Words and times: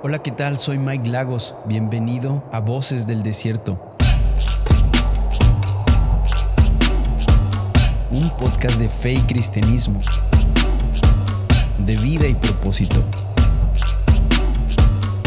Hola, 0.00 0.20
¿qué 0.20 0.30
tal? 0.30 0.58
Soy 0.60 0.78
Mike 0.78 1.10
Lagos. 1.10 1.56
Bienvenido 1.66 2.44
a 2.52 2.60
Voces 2.60 3.08
del 3.08 3.24
Desierto. 3.24 3.96
Un 8.12 8.30
podcast 8.36 8.78
de 8.78 8.88
fe 8.88 9.14
y 9.14 9.20
cristianismo, 9.22 10.00
de 11.84 11.96
vida 11.96 12.28
y 12.28 12.34
propósito, 12.34 13.02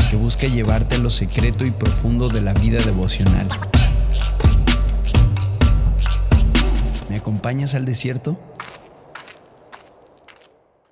que 0.09 0.15
busca 0.15 0.47
llevarte 0.47 0.95
a 0.95 0.99
lo 0.99 1.09
secreto 1.09 1.65
y 1.65 1.71
profundo 1.71 2.29
de 2.29 2.39
la 2.39 2.53
vida 2.53 2.81
devocional. 2.81 3.49
¿Me 7.09 7.17
acompañas 7.17 7.75
al 7.75 7.83
desierto? 7.83 8.37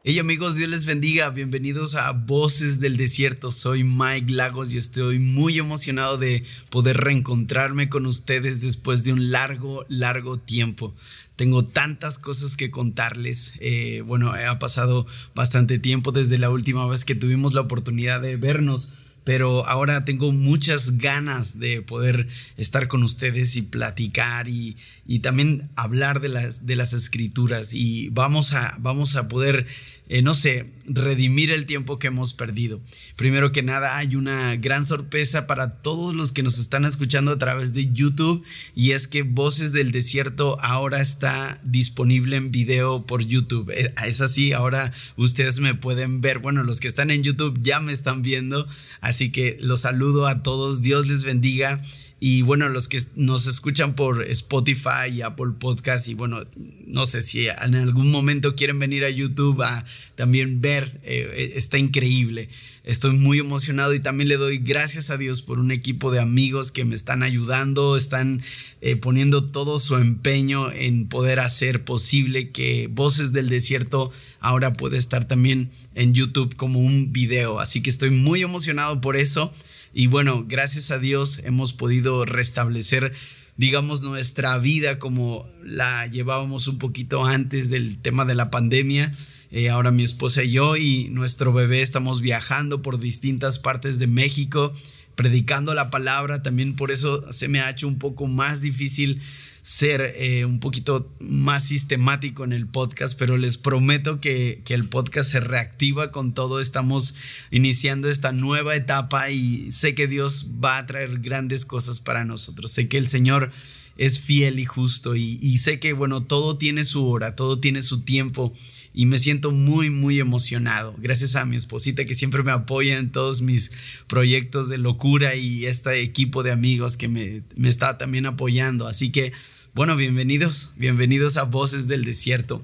Hey 0.01 0.17
amigos, 0.17 0.55
Dios 0.55 0.69
les 0.69 0.85
bendiga. 0.85 1.29
Bienvenidos 1.29 1.95
a 1.95 2.13
Voces 2.13 2.79
del 2.79 2.95
Desierto. 2.95 3.51
Soy 3.51 3.83
Mike 3.83 4.31
Lagos 4.31 4.71
y 4.71 4.77
estoy 4.77 5.19
muy 5.19 5.59
emocionado 5.59 6.17
de 6.17 6.45
poder 6.69 6.95
reencontrarme 6.95 7.89
con 7.89 8.05
ustedes 8.05 8.61
después 8.61 9.03
de 9.03 9.11
un 9.11 9.29
largo, 9.29 9.85
largo 9.89 10.39
tiempo. 10.39 10.95
Tengo 11.35 11.65
tantas 11.65 12.17
cosas 12.17 12.55
que 12.55 12.71
contarles. 12.71 13.55
Eh, 13.59 14.01
bueno, 14.05 14.31
ha 14.31 14.57
pasado 14.57 15.05
bastante 15.35 15.79
tiempo 15.79 16.13
desde 16.13 16.37
la 16.37 16.49
última 16.49 16.87
vez 16.87 17.03
que 17.03 17.15
tuvimos 17.15 17.53
la 17.53 17.61
oportunidad 17.61 18.21
de 18.21 18.37
vernos 18.37 19.08
pero 19.23 19.67
ahora 19.67 20.05
tengo 20.05 20.31
muchas 20.31 20.97
ganas 20.97 21.59
de 21.59 21.81
poder 21.81 22.27
estar 22.57 22.87
con 22.87 23.03
ustedes 23.03 23.55
y 23.55 23.61
platicar 23.61 24.47
y, 24.47 24.77
también 25.21 25.69
hablar 25.75 26.21
de 26.21 26.29
las, 26.29 26.65
de 26.65 26.75
las 26.75 26.93
escrituras. 26.93 27.73
Y 27.73 28.09
vamos 28.09 28.53
a, 28.53 28.75
vamos 28.79 29.15
a 29.15 29.27
poder 29.27 29.67
eh, 30.09 30.23
no 30.23 30.33
sé, 30.33 30.65
redimir 30.85 31.51
el 31.51 31.67
tiempo 31.67 31.99
que 31.99 32.07
hemos 32.07 32.33
perdido. 32.33 32.81
Primero 33.15 33.51
que 33.51 33.61
nada, 33.61 33.97
hay 33.97 34.15
una 34.15 34.55
gran 34.55 34.85
sorpresa 34.85 35.45
para 35.45 35.81
todos 35.81 36.15
los 36.15 36.31
que 36.31 36.41
nos 36.41 36.57
están 36.57 36.83
escuchando 36.83 37.31
a 37.31 37.37
través 37.37 37.75
de 37.75 37.91
YouTube 37.91 38.43
y 38.73 38.91
es 38.91 39.07
que 39.07 39.21
Voces 39.21 39.71
del 39.71 39.91
Desierto 39.91 40.59
ahora 40.61 40.99
está 40.99 41.61
disponible 41.63 42.37
en 42.37 42.51
video 42.51 43.05
por 43.05 43.21
YouTube. 43.21 43.69
Eh, 43.69 43.93
es 44.05 44.19
así, 44.21 44.51
ahora 44.51 44.93
ustedes 45.15 45.59
me 45.59 45.75
pueden 45.75 46.21
ver. 46.21 46.39
Bueno, 46.39 46.63
los 46.63 46.79
que 46.79 46.87
están 46.87 47.11
en 47.11 47.21
YouTube 47.21 47.59
ya 47.61 47.79
me 47.79 47.93
están 47.93 48.23
viendo, 48.23 48.67
así 49.01 49.31
que 49.31 49.57
los 49.61 49.81
saludo 49.81 50.25
a 50.25 50.41
todos. 50.41 50.81
Dios 50.81 51.07
les 51.07 51.23
bendiga. 51.23 51.83
Y 52.21 52.41
bueno, 52.41 52.67
los 52.67 52.89
que 52.89 53.01
nos 53.15 53.45
escuchan 53.47 53.95
por 53.95 54.23
Spotify 54.23 55.09
y 55.13 55.21
Apple 55.21 55.53
Podcast 55.57 56.09
y 56.09 56.15
bueno, 56.15 56.45
no 56.85 57.05
sé 57.05 57.21
si 57.21 57.47
en 57.47 57.75
algún 57.75 58.11
momento 58.11 58.55
quieren 58.55 58.77
venir 58.77 59.05
a 59.05 59.09
YouTube 59.09 59.61
a 59.61 59.85
también 60.15 60.59
ver, 60.59 60.99
eh, 61.03 61.53
está 61.55 61.77
increíble. 61.77 62.49
Estoy 62.83 63.11
muy 63.11 63.39
emocionado 63.39 63.93
y 63.93 64.01
también 64.01 64.27
le 64.27 64.35
doy 64.35 64.57
gracias 64.57 65.11
a 65.11 65.17
Dios 65.17 65.41
por 65.41 65.59
un 65.59 65.71
equipo 65.71 66.11
de 66.11 66.19
amigos 66.19 66.73
que 66.73 66.83
me 66.83 66.95
están 66.95 67.23
ayudando, 67.23 67.95
están 67.95 68.41
eh, 68.81 68.97
poniendo 68.97 69.45
todo 69.45 69.79
su 69.79 69.95
empeño 69.95 70.71
en 70.71 71.07
poder 71.07 71.39
hacer 71.39 71.85
posible 71.85 72.49
que 72.49 72.89
Voces 72.91 73.31
del 73.31 73.47
Desierto 73.47 74.11
ahora 74.41 74.73
pueda 74.73 74.97
estar 74.97 75.25
también 75.25 75.69
en 75.95 76.13
YouTube 76.13 76.55
como 76.55 76.79
un 76.79 77.13
video. 77.13 77.59
Así 77.59 77.81
que 77.81 77.89
estoy 77.89 78.09
muy 78.09 78.41
emocionado 78.41 78.99
por 78.99 79.15
eso. 79.15 79.53
Y 79.93 80.07
bueno, 80.07 80.45
gracias 80.47 80.91
a 80.91 80.99
Dios 80.99 81.39
hemos 81.43 81.73
podido 81.73 82.25
restablecer, 82.25 83.13
digamos, 83.57 84.03
nuestra 84.03 84.57
vida 84.59 84.99
como 84.99 85.47
la 85.63 86.05
llevábamos 86.07 86.67
un 86.67 86.77
poquito 86.77 87.25
antes 87.25 87.69
del 87.69 88.01
tema 88.01 88.25
de 88.25 88.35
la 88.35 88.51
pandemia. 88.51 89.13
Eh, 89.51 89.69
ahora 89.69 89.91
mi 89.91 90.03
esposa 90.03 90.43
y 90.43 90.51
yo 90.51 90.77
y 90.77 91.09
nuestro 91.09 91.51
bebé 91.51 91.81
estamos 91.81 92.21
viajando 92.21 92.83
por 92.83 92.99
distintas 92.99 93.57
partes 93.57 93.97
de 93.97 94.05
México, 94.05 94.73
predicando 95.15 95.73
la 95.73 95.89
palabra. 95.89 96.43
También 96.43 96.75
por 96.75 96.91
eso 96.91 97.33
se 97.33 97.47
me 97.47 97.59
ha 97.59 97.69
hecho 97.71 97.87
un 97.87 97.97
poco 97.97 98.27
más 98.27 98.61
difícil 98.61 99.21
ser 99.69 100.15
eh, 100.15 100.45
un 100.45 100.59
poquito 100.59 101.13
más 101.19 101.65
sistemático 101.65 102.43
en 102.43 102.53
el 102.53 102.65
podcast, 102.65 103.15
pero 103.19 103.37
les 103.37 103.57
prometo 103.57 104.19
que, 104.19 104.63
que, 104.65 104.73
el 104.73 104.89
podcast 104.89 105.31
se 105.31 105.41
reactiva 105.41 106.11
con 106.11 106.33
todo. 106.33 106.59
Estamos 106.59 107.13
iniciando 107.51 108.09
esta 108.09 108.31
nueva 108.31 108.75
etapa 108.75 109.29
y 109.29 109.71
sé 109.71 109.93
que 109.93 110.07
Dios 110.07 110.49
va 110.61 110.79
a 110.79 110.87
traer 110.87 111.19
grandes 111.19 111.65
cosas 111.65 111.99
para 111.99 112.25
nosotros. 112.25 112.71
Sé 112.71 112.87
que 112.87 112.97
el 112.97 113.07
Señor 113.07 113.51
es 113.95 114.19
fiel 114.19 114.57
y 114.57 114.65
justo 114.65 115.15
y, 115.15 115.57
sé 115.57 115.79
que, 115.79 115.93
bueno, 115.93 116.23
todo 116.23 116.57
tiene 116.57 116.83
su 116.83 117.07
hora, 117.07 117.35
todo 117.35 117.59
tiene 117.59 117.83
su 117.83 118.01
tiempo 118.01 118.51
y 118.91 119.05
me 119.05 119.19
siento 119.19 119.51
muy, 119.51 119.91
muy 119.91 120.19
emocionado. 120.19 120.95
Gracias 120.97 121.35
a 121.35 121.45
mi 121.45 121.57
esposita 121.57 122.05
que 122.05 122.15
siempre 122.15 122.41
me 122.41 122.51
apoya 122.51 122.97
en 122.97 123.11
todos 123.11 123.43
mis 123.43 123.71
proyectos 124.07 124.67
de 124.67 124.79
locura 124.79 125.35
y 125.35 125.67
este 125.67 126.01
equipo 126.01 126.41
de 126.41 126.51
amigos 126.51 126.97
que 126.97 127.07
me, 127.07 127.43
me 127.55 127.69
está 127.69 127.99
también 127.99 128.25
apoyando. 128.25 128.87
Así 128.87 129.11
que, 129.11 129.31
bueno, 129.73 129.95
bienvenidos, 129.95 130.73
bienvenidos 130.77 131.37
a 131.37 131.43
Voces 131.43 131.87
del 131.87 132.03
Desierto. 132.03 132.63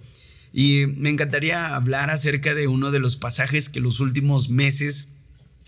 Y 0.51 0.85
me 0.88 1.09
encantaría 1.09 1.75
hablar 1.75 2.09
acerca 2.09 2.55
de 2.55 2.67
uno 2.67 2.91
de 2.91 2.99
los 2.99 3.16
pasajes 3.16 3.69
que 3.69 3.79
los 3.79 3.99
últimos 3.99 4.49
meses 4.49 5.09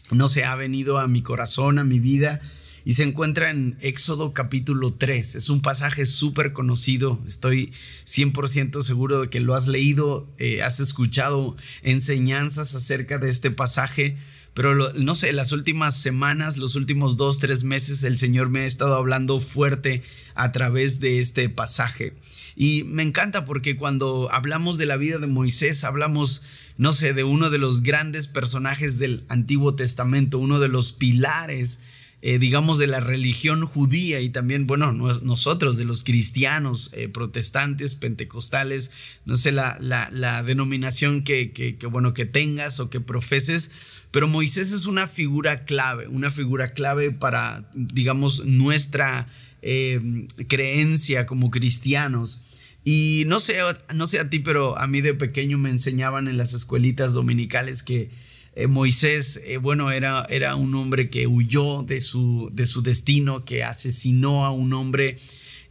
no 0.09 0.29
se 0.29 0.45
ha 0.45 0.55
venido 0.55 0.97
a 0.97 1.07
mi 1.07 1.21
corazón, 1.21 1.79
a 1.79 1.83
mi 1.83 1.99
vida 1.99 2.41
y 2.85 2.93
se 2.93 3.03
encuentra 3.03 3.51
en 3.51 3.77
Éxodo 3.81 4.33
capítulo 4.33 4.91
3. 4.91 5.35
Es 5.35 5.49
un 5.49 5.61
pasaje 5.61 6.05
súper 6.05 6.53
conocido, 6.53 7.19
estoy 7.27 7.73
100% 8.05 8.81
seguro 8.81 9.21
de 9.21 9.29
que 9.29 9.41
lo 9.41 9.55
has 9.55 9.67
leído, 9.67 10.27
eh, 10.37 10.63
has 10.63 10.79
escuchado 10.79 11.57
enseñanzas 11.83 12.73
acerca 12.75 13.19
de 13.19 13.29
este 13.29 13.51
pasaje, 13.51 14.17
pero 14.57 14.91
no 14.93 15.13
sé, 15.13 15.33
las 15.33 15.51
últimas 15.51 15.95
semanas, 15.95 16.57
los 16.57 16.73
últimos 16.73 17.15
dos, 17.15 17.37
tres 17.37 17.63
meses, 17.63 18.03
el 18.03 18.17
Señor 18.17 18.49
me 18.49 18.61
ha 18.61 18.65
estado 18.65 18.95
hablando 18.95 19.39
fuerte 19.39 20.01
a 20.33 20.51
través 20.51 20.99
de 20.99 21.19
este 21.19 21.47
pasaje. 21.47 22.15
Y 22.55 22.81
me 22.85 23.03
encanta 23.03 23.45
porque 23.45 23.77
cuando 23.77 24.29
hablamos 24.31 24.79
de 24.79 24.87
la 24.87 24.97
vida 24.97 25.19
de 25.19 25.27
Moisés, 25.27 25.83
hablamos 25.83 26.43
no 26.75 26.91
sé, 26.91 27.13
de 27.13 27.23
uno 27.23 27.51
de 27.51 27.59
los 27.59 27.83
grandes 27.83 28.27
personajes 28.27 28.97
del 28.97 29.25
Antiguo 29.29 29.75
Testamento, 29.75 30.39
uno 30.39 30.59
de 30.59 30.69
los 30.69 30.91
pilares 30.91 31.79
eh, 32.23 32.39
digamos, 32.39 32.79
de 32.79 32.87
la 32.87 32.99
religión 32.99 33.67
judía 33.67 34.21
y 34.21 34.29
también, 34.29 34.65
bueno, 34.65 34.91
nosotros, 34.91 35.77
de 35.77 35.85
los 35.85 36.03
cristianos, 36.03 36.89
eh, 36.93 37.09
protestantes, 37.09 37.93
pentecostales, 37.93 38.89
no 39.25 39.35
sé 39.35 39.51
la, 39.51 39.77
la, 39.79 40.41
denominación 40.41 41.23
que, 41.23 41.51
que, 41.51 41.77
bueno, 41.85 42.15
que 42.15 42.25
tengas 42.25 42.79
o 42.79 42.89
que 42.89 42.99
profeses, 42.99 43.69
pero 44.11 44.27
Moisés 44.27 44.71
es 44.71 44.85
una 44.85 45.07
figura 45.07 45.65
clave, 45.65 46.07
una 46.07 46.31
figura 46.31 46.69
clave 46.69 47.11
para, 47.11 47.69
digamos, 47.73 48.45
nuestra 48.45 49.27
eh, 49.61 50.27
creencia 50.47 51.25
como 51.25 51.51
cristianos. 51.51 52.43
Y 52.83 53.23
no 53.27 53.41
sé, 53.41 53.57
no 53.93 54.07
sé 54.07 54.19
a 54.19 54.29
ti, 54.29 54.39
pero 54.39 54.77
a 54.77 54.87
mí 54.87 55.01
de 55.01 55.13
pequeño 55.13 55.57
me 55.57 55.69
enseñaban 55.69 56.27
en 56.29 56.37
las 56.37 56.53
escuelitas 56.53 57.13
dominicales 57.13 57.83
que 57.83 58.09
eh, 58.55 58.67
Moisés, 58.67 59.41
eh, 59.45 59.57
bueno, 59.57 59.91
era, 59.91 60.25
era 60.29 60.55
un 60.55 60.73
hombre 60.73 61.09
que 61.09 61.27
huyó 61.27 61.83
de 61.83 62.01
su, 62.01 62.49
de 62.53 62.65
su 62.65 62.81
destino, 62.81 63.45
que 63.45 63.63
asesinó 63.63 64.45
a 64.45 64.51
un 64.51 64.73
hombre 64.73 65.17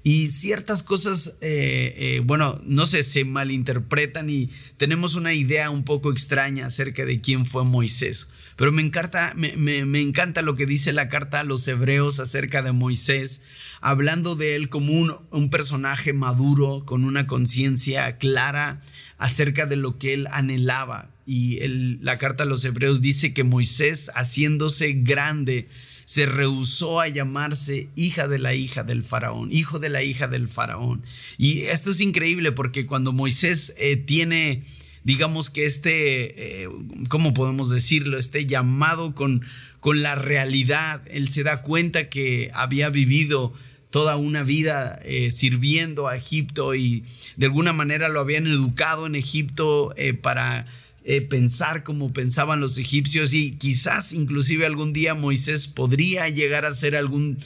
y 0.06 0.28
ciertas 0.28 0.84
cosas, 0.84 1.36
eh, 1.40 2.22
bueno, 2.24 2.60
no 2.64 2.86
sé, 2.86 3.02
se 3.02 3.24
malinterpretan 3.24 4.30
y 4.30 4.50
tenemos 4.76 5.16
una 5.16 5.34
idea 5.34 5.68
un 5.70 5.82
poco 5.82 6.12
extraña 6.12 6.66
acerca 6.66 7.04
de 7.04 7.20
quién 7.20 7.44
fue 7.44 7.64
Moisés. 7.64 8.28
Pero 8.54 8.70
me 8.70 8.82
encanta, 8.82 9.32
me, 9.34 9.80
encanta 10.00 10.42
lo 10.42 10.54
que 10.54 10.64
dice 10.64 10.92
la 10.92 11.08
carta 11.08 11.40
a 11.40 11.42
los 11.44 11.66
hebreos 11.66 12.20
acerca 12.20 12.62
de 12.62 12.70
Moisés, 12.70 13.42
hablando 13.80 14.36
de 14.36 14.54
él 14.54 14.68
como 14.68 14.92
un, 14.92 15.16
un 15.32 15.50
personaje 15.50 16.12
maduro, 16.12 16.84
con 16.86 17.02
una 17.02 17.26
conciencia 17.26 18.16
clara 18.18 18.80
acerca 19.18 19.66
de 19.66 19.74
lo 19.74 19.98
que 19.98 20.14
él 20.14 20.28
anhelaba 20.30 21.10
y 21.26 21.58
la 22.00 22.16
carta 22.16 22.44
a 22.44 22.46
los 22.46 22.64
hebreos 22.64 23.00
dice 23.00 23.34
que 23.34 23.42
Moisés, 23.42 24.12
haciéndose 24.14 24.92
grande, 24.92 25.68
se 26.06 26.24
rehusó 26.24 27.00
a 27.00 27.08
llamarse 27.08 27.88
hija 27.96 28.28
de 28.28 28.38
la 28.38 28.54
hija 28.54 28.84
del 28.84 29.02
faraón, 29.02 29.48
hijo 29.50 29.80
de 29.80 29.88
la 29.88 30.04
hija 30.04 30.28
del 30.28 30.48
faraón. 30.48 31.02
Y 31.36 31.62
esto 31.62 31.90
es 31.90 32.00
increíble 32.00 32.52
porque 32.52 32.86
cuando 32.86 33.12
Moisés 33.12 33.74
eh, 33.76 33.96
tiene, 33.96 34.62
digamos 35.02 35.50
que 35.50 35.66
este, 35.66 36.62
eh, 36.62 36.68
¿cómo 37.08 37.34
podemos 37.34 37.70
decirlo? 37.70 38.18
Este 38.18 38.46
llamado 38.46 39.16
con, 39.16 39.42
con 39.80 40.00
la 40.00 40.14
realidad, 40.14 41.02
él 41.10 41.28
se 41.28 41.42
da 41.42 41.62
cuenta 41.62 42.08
que 42.08 42.52
había 42.54 42.88
vivido 42.88 43.52
toda 43.90 44.14
una 44.16 44.44
vida 44.44 45.00
eh, 45.04 45.32
sirviendo 45.32 46.06
a 46.06 46.16
Egipto 46.16 46.76
y 46.76 47.02
de 47.34 47.46
alguna 47.46 47.72
manera 47.72 48.08
lo 48.08 48.20
habían 48.20 48.46
educado 48.46 49.06
en 49.06 49.16
Egipto 49.16 49.92
para 50.22 50.66
eh, 51.08 51.22
pensar 51.22 51.84
como 51.84 52.12
pensaban 52.12 52.58
los 52.58 52.78
egipcios 52.78 53.32
y 53.32 53.52
quizás 53.52 54.12
inclusive 54.12 54.66
algún 54.66 54.92
día 54.92 55.14
Moisés 55.14 55.68
podría 55.68 56.28
llegar 56.28 56.64
a 56.64 56.74
ser 56.74 56.96
algún 56.96 57.38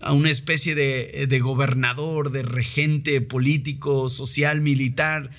a 0.00 0.12
una 0.12 0.30
especie 0.30 0.76
de, 0.76 1.26
de 1.28 1.40
gobernador, 1.40 2.30
de 2.30 2.42
regente 2.42 3.20
político, 3.20 4.08
social, 4.08 4.60
militar. 4.60 5.30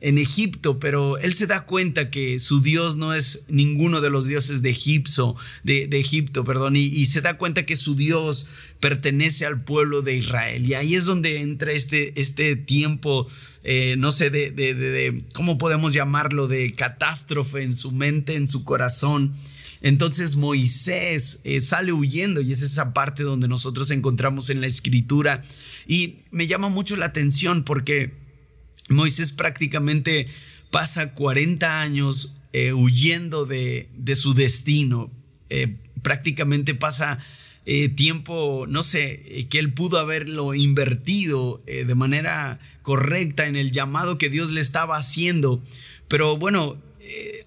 En 0.00 0.18
Egipto, 0.18 0.78
pero 0.78 1.16
él 1.18 1.34
se 1.34 1.46
da 1.46 1.64
cuenta 1.64 2.10
que 2.10 2.38
su 2.38 2.60
Dios 2.60 2.96
no 2.96 3.14
es 3.14 3.44
ninguno 3.48 4.00
de 4.00 4.10
los 4.10 4.26
dioses 4.26 4.60
de 4.60 4.70
Egipto, 4.70 5.36
de, 5.64 5.88
Egipto, 5.92 6.44
perdón, 6.44 6.76
y, 6.76 7.06
se 7.06 7.22
da 7.22 7.38
cuenta 7.38 7.64
que 7.64 7.76
su 7.76 7.94
Dios 7.94 8.48
pertenece 8.78 9.46
al 9.46 9.62
pueblo 9.62 10.02
de 10.02 10.16
Israel. 10.16 10.66
Y 10.66 10.74
ahí 10.74 10.94
es 10.94 11.06
donde 11.06 11.40
entra 11.40 11.72
este, 11.72 12.20
este 12.20 12.56
tiempo, 12.56 13.26
eh, 13.64 13.96
no 13.98 14.12
sé, 14.12 14.30
de, 14.30 14.50
de, 14.50 15.22
¿cómo 15.32 15.56
podemos 15.56 15.94
llamarlo? 15.94 16.46
De 16.46 16.74
catástrofe 16.74 17.62
en 17.62 17.72
su 17.72 17.90
mente, 17.90 18.36
en 18.36 18.48
su 18.48 18.64
corazón. 18.64 19.34
Entonces 19.80 20.36
Moisés 20.36 21.40
eh, 21.44 21.60
sale 21.60 21.92
huyendo 21.92 22.40
y 22.40 22.52
es 22.52 22.60
esa 22.62 22.92
parte 22.92 23.22
donde 23.22 23.48
nosotros 23.48 23.90
encontramos 23.90 24.50
en 24.50 24.60
la 24.60 24.66
escritura. 24.66 25.42
Y 25.86 26.16
me 26.30 26.46
llama 26.46 26.68
mucho 26.68 26.96
la 26.96 27.06
atención 27.06 27.62
porque 27.62 28.25
Moisés 28.88 29.32
prácticamente 29.32 30.28
pasa 30.70 31.14
40 31.14 31.80
años 31.80 32.36
eh, 32.52 32.72
huyendo 32.72 33.46
de, 33.46 33.88
su 34.16 34.34
destino. 34.34 35.10
Eh, 35.50 35.76
prácticamente 36.02 36.74
pasa 36.74 37.18
eh, 37.66 37.88
tiempo, 37.88 38.64
no 38.68 38.82
sé, 38.82 39.46
que 39.50 39.58
él 39.58 39.72
pudo 39.72 39.98
haberlo 39.98 40.54
invertido 40.54 41.62
de 41.66 41.94
manera 41.94 42.60
correcta 42.82 43.46
en 43.46 43.56
el 43.56 43.72
llamado 43.72 44.18
que 44.18 44.30
Dios 44.30 44.52
le 44.52 44.60
estaba 44.60 44.96
haciendo. 44.96 45.62
Pero 46.08 46.36
bueno, 46.36 46.80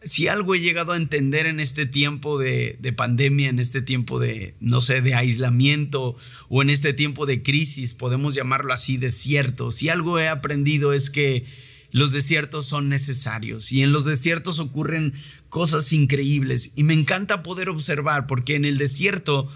si 0.04 0.27
algo 0.27 0.56
he 0.56 0.60
llegado 0.60 0.92
a 0.92 0.98
entender 0.98 1.45
en 1.45 1.60
este 1.60 1.86
tiempo 1.86 2.38
de, 2.38 2.77
de, 2.80 2.94
pandemia, 2.94 3.50
en 3.50 3.60
este 3.60 3.81
tiempo 3.81 4.19
de, 4.19 4.56
no 4.60 4.81
sé, 4.81 5.01
de 5.01 5.16
aislamiento 5.16 6.18
o 6.50 6.62
en 6.62 6.69
este 6.69 6.94
tiempo 6.94 7.25
de 7.25 7.42
crisis, 7.42 7.94
podemos 7.94 8.36
llamarlo 8.36 8.74
así, 8.74 8.98
desierto, 8.98 9.71
si 9.71 9.89
algo 9.89 10.19
he 10.19 10.27
aprendido 10.27 10.94
es 10.94 11.10
que 11.10 11.45
los 11.92 12.12
desiertos 12.12 12.66
son 12.66 12.89
necesarios 12.89 13.71
y 13.71 13.81
en 13.81 13.92
los 13.92 14.06
desiertos 14.06 14.60
ocurren 14.60 15.13
cosas 15.50 15.92
increíbles 15.92 16.74
y 16.75 16.83
me 16.83 16.94
encanta 16.94 17.42
poder 17.42 17.69
observar 17.69 18.27
porque 18.27 18.56
en 18.56 18.66
el 18.66 18.77
desierto 18.77 19.50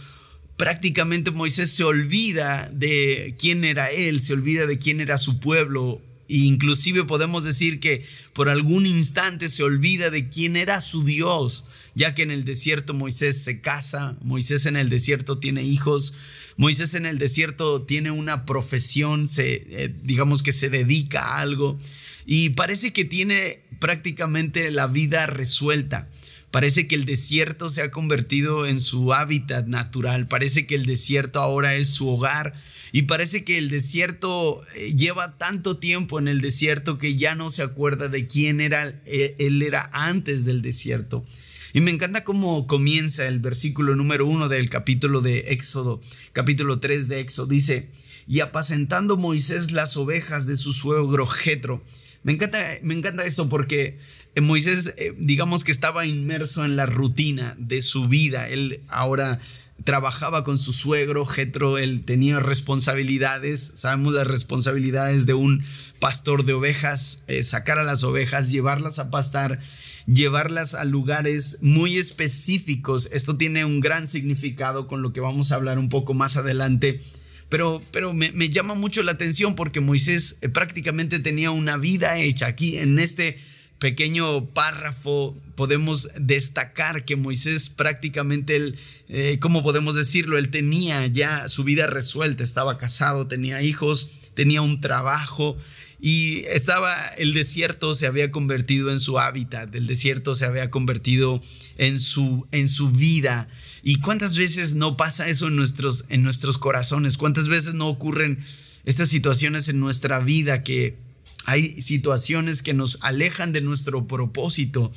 prácticamente 0.57 1.31
Moisés 1.31 1.71
se 1.71 1.83
olvida 1.83 2.69
de 2.71 3.35
quién 3.39 3.63
era 3.63 3.91
él, 3.91 4.19
se 4.21 4.33
olvida 4.33 4.65
de 4.65 4.77
quién 4.77 5.01
era 5.01 5.17
su 5.17 5.39
pueblo, 5.39 6.01
inclusive 6.27 7.03
podemos 7.03 7.43
decir 7.43 7.79
que 7.79 8.05
por 8.33 8.49
algún 8.49 8.85
instante 8.85 9.49
se 9.49 9.63
olvida 9.63 10.09
de 10.09 10.29
quién 10.29 10.55
era 10.55 10.81
su 10.81 11.03
Dios, 11.03 11.65
ya 11.95 12.15
que 12.15 12.23
en 12.23 12.31
el 12.31 12.45
desierto 12.45 12.93
Moisés 12.93 13.43
se 13.43 13.61
casa, 13.61 14.17
Moisés 14.21 14.65
en 14.65 14.77
el 14.77 14.89
desierto 14.89 15.37
tiene 15.37 15.63
hijos, 15.63 16.17
Moisés 16.55 16.93
en 16.93 17.05
el 17.05 17.17
desierto 17.17 17.83
tiene 17.83 18.11
una 18.11 18.45
profesión, 18.45 19.27
se, 19.27 19.65
eh, 19.69 19.95
digamos 20.03 20.43
que 20.43 20.53
se 20.53 20.69
dedica 20.69 21.21
a 21.21 21.39
algo 21.41 21.77
y 22.25 22.49
parece 22.49 22.93
que 22.93 23.05
tiene 23.05 23.61
prácticamente 23.79 24.71
la 24.71 24.87
vida 24.87 25.25
resuelta. 25.25 26.09
Parece 26.53 26.87
que 26.87 26.93
el 26.93 27.05
desierto 27.05 27.67
se 27.69 27.81
ha 27.81 27.89
convertido 27.89 28.67
en 28.67 28.79
su 28.79 29.11
hábitat 29.11 29.65
natural. 29.65 30.27
Parece 30.27 30.67
que 30.67 30.75
el 30.75 30.85
desierto 30.85 31.39
ahora 31.39 31.73
es 31.73 31.87
su 31.87 32.07
hogar. 32.07 32.53
Y 32.91 33.01
parece 33.01 33.43
que 33.43 33.57
el 33.57 33.71
desierto 33.71 34.61
eh, 34.75 34.93
lleva 34.93 35.39
tanto 35.39 35.77
tiempo 35.77 36.19
en 36.19 36.27
el 36.27 36.41
desierto 36.41 36.99
que 36.99 37.15
ya 37.15 37.33
no 37.33 37.49
se 37.49 37.63
acuerda 37.63 38.07
de 38.07 38.27
quién 38.27 38.61
era 38.61 39.01
eh, 39.07 39.35
él 39.39 39.63
era 39.63 39.89
antes 39.93 40.45
del 40.45 40.61
desierto. 40.61 41.25
Y 41.73 41.81
me 41.81 41.89
encanta 41.89 42.23
cómo 42.23 42.67
comienza 42.67 43.27
el 43.27 43.39
versículo 43.39 43.95
número 43.95 44.27
uno 44.27 44.47
del 44.47 44.69
capítulo 44.69 45.21
de 45.21 45.39
Éxodo, 45.53 46.01
capítulo 46.33 46.79
3 46.79 47.07
de 47.07 47.19
Éxodo. 47.19 47.47
Dice, 47.47 47.89
y 48.27 48.41
apacentando 48.41 49.17
Moisés 49.17 49.71
las 49.71 49.97
ovejas 49.97 50.45
de 50.45 50.55
su 50.55 50.71
suegro 50.73 51.25
Jetro. 51.25 51.83
Me 52.21 52.31
encanta, 52.31 52.59
me 52.83 52.93
encanta 52.93 53.25
esto 53.25 53.49
porque 53.49 53.97
Moisés, 54.41 54.95
eh, 54.97 55.13
digamos 55.17 55.63
que 55.63 55.71
estaba 55.71 56.05
inmerso 56.05 56.65
en 56.65 56.75
la 56.75 56.85
rutina 56.85 57.55
de 57.57 57.81
su 57.81 58.07
vida. 58.07 58.49
Él 58.49 58.81
ahora 58.87 59.39
trabajaba 59.83 60.43
con 60.43 60.57
su 60.57 60.73
suegro, 60.73 61.25
Jetro, 61.25 61.77
él 61.77 62.05
tenía 62.05 62.39
responsabilidades, 62.39 63.73
sabemos 63.77 64.13
las 64.13 64.27
responsabilidades 64.27 65.25
de 65.25 65.33
un 65.33 65.63
pastor 65.99 66.45
de 66.45 66.53
ovejas, 66.53 67.23
eh, 67.27 67.43
sacar 67.43 67.77
a 67.79 67.83
las 67.83 68.03
ovejas, 68.03 68.49
llevarlas 68.49 68.99
a 68.99 69.09
pastar, 69.09 69.59
llevarlas 70.05 70.73
a 70.73 70.85
lugares 70.85 71.59
muy 71.61 71.97
específicos. 71.97 73.09
Esto 73.11 73.37
tiene 73.37 73.65
un 73.65 73.79
gran 73.81 74.07
significado 74.07 74.87
con 74.87 75.01
lo 75.01 75.13
que 75.13 75.21
vamos 75.21 75.51
a 75.51 75.55
hablar 75.55 75.77
un 75.77 75.89
poco 75.89 76.13
más 76.13 76.37
adelante. 76.37 77.01
Pero, 77.49 77.81
pero 77.91 78.13
me, 78.13 78.31
llama 78.49 78.73
mucho 78.73 79.03
la 79.03 79.11
atención 79.11 79.55
porque 79.55 79.79
Moisés 79.79 80.39
eh, 80.41 80.49
prácticamente 80.49 81.19
tenía 81.19 81.51
una 81.51 81.77
vida 81.77 82.17
hecha 82.17 82.47
aquí 82.47 82.77
en 82.77 82.97
este 82.99 83.37
pequeño 83.79 84.45
párrafo 84.47 85.35
podemos 85.55 86.09
destacar 86.17 87.05
que 87.05 87.15
Moisés 87.15 87.69
prácticamente, 87.69 88.55
él, 88.55 88.75
eh, 89.09 89.37
¿cómo 89.41 89.63
podemos 89.63 89.95
decirlo? 89.95 90.37
Él 90.37 90.49
tenía 90.49 91.05
ya 91.07 91.49
su 91.49 91.63
vida 91.63 91.87
resuelta, 91.87 92.43
estaba 92.43 92.77
casado, 92.77 93.27
tenía 93.27 93.61
hijos, 93.61 94.11
tenía 94.33 94.61
un 94.61 94.81
trabajo 94.81 95.57
y 96.05 96.39
estaba, 96.47 97.07
el 97.17 97.33
desierto 97.33 97.93
se 97.93 98.07
había 98.07 98.29
convertido 98.29 98.91
en 98.91 98.99
su 98.99 99.19
hábitat, 99.19 99.73
el 99.73 99.87
desierto 99.87 100.35
se 100.35 100.45
había 100.45 100.69
convertido 100.69 101.41
en 101.77 102.01
su, 102.01 102.45
en 102.51 102.67
su 102.67 102.91
vida. 102.91 103.47
¿Y 103.83 103.99
cuántas 103.99 104.37
veces 104.37 104.75
no 104.75 104.97
pasa 104.97 105.29
eso 105.29 105.47
en 105.47 105.55
nuestros, 105.55 106.03
en 106.09 106.21
nuestros 106.21 106.57
corazones? 106.57 107.15
¿Cuántas 107.17 107.47
veces 107.47 107.73
no 107.73 107.87
ocurren 107.87 108.43
estas 108.83 109.07
situaciones 109.07 109.69
en 109.69 109.79
nuestra 109.79 110.19
vida 110.19 110.61
que 110.61 110.97
hay 111.45 111.81
situaciones 111.81 112.61
que 112.61 112.73
nos 112.73 112.99
alejan 113.01 113.51
de 113.51 113.61
nuestro 113.61 114.07
propósito. 114.07 114.91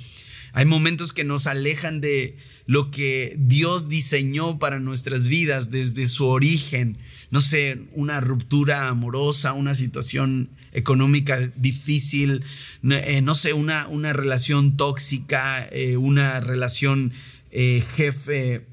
Hay 0.52 0.64
momentos 0.64 1.12
que 1.12 1.24
nos 1.24 1.46
alejan 1.46 2.00
de 2.00 2.36
lo 2.66 2.90
que 2.90 3.34
Dios 3.38 3.88
diseñó 3.88 4.58
para 4.58 4.80
nuestras 4.80 5.28
vidas 5.28 5.70
desde 5.70 6.06
su 6.06 6.26
origen. 6.26 6.96
No 7.30 7.40
sé, 7.40 7.80
una 7.92 8.20
ruptura 8.20 8.88
amorosa, 8.88 9.52
una 9.52 9.74
situación 9.74 10.48
económica 10.72 11.50
difícil, 11.56 12.44
eh, 12.88 13.20
no 13.22 13.34
sé, 13.34 13.52
una, 13.52 13.88
una 13.88 14.12
relación 14.12 14.76
tóxica, 14.76 15.66
eh, 15.72 15.96
una 15.96 16.40
relación 16.40 17.12
eh, 17.50 17.82
jefe 17.94 18.64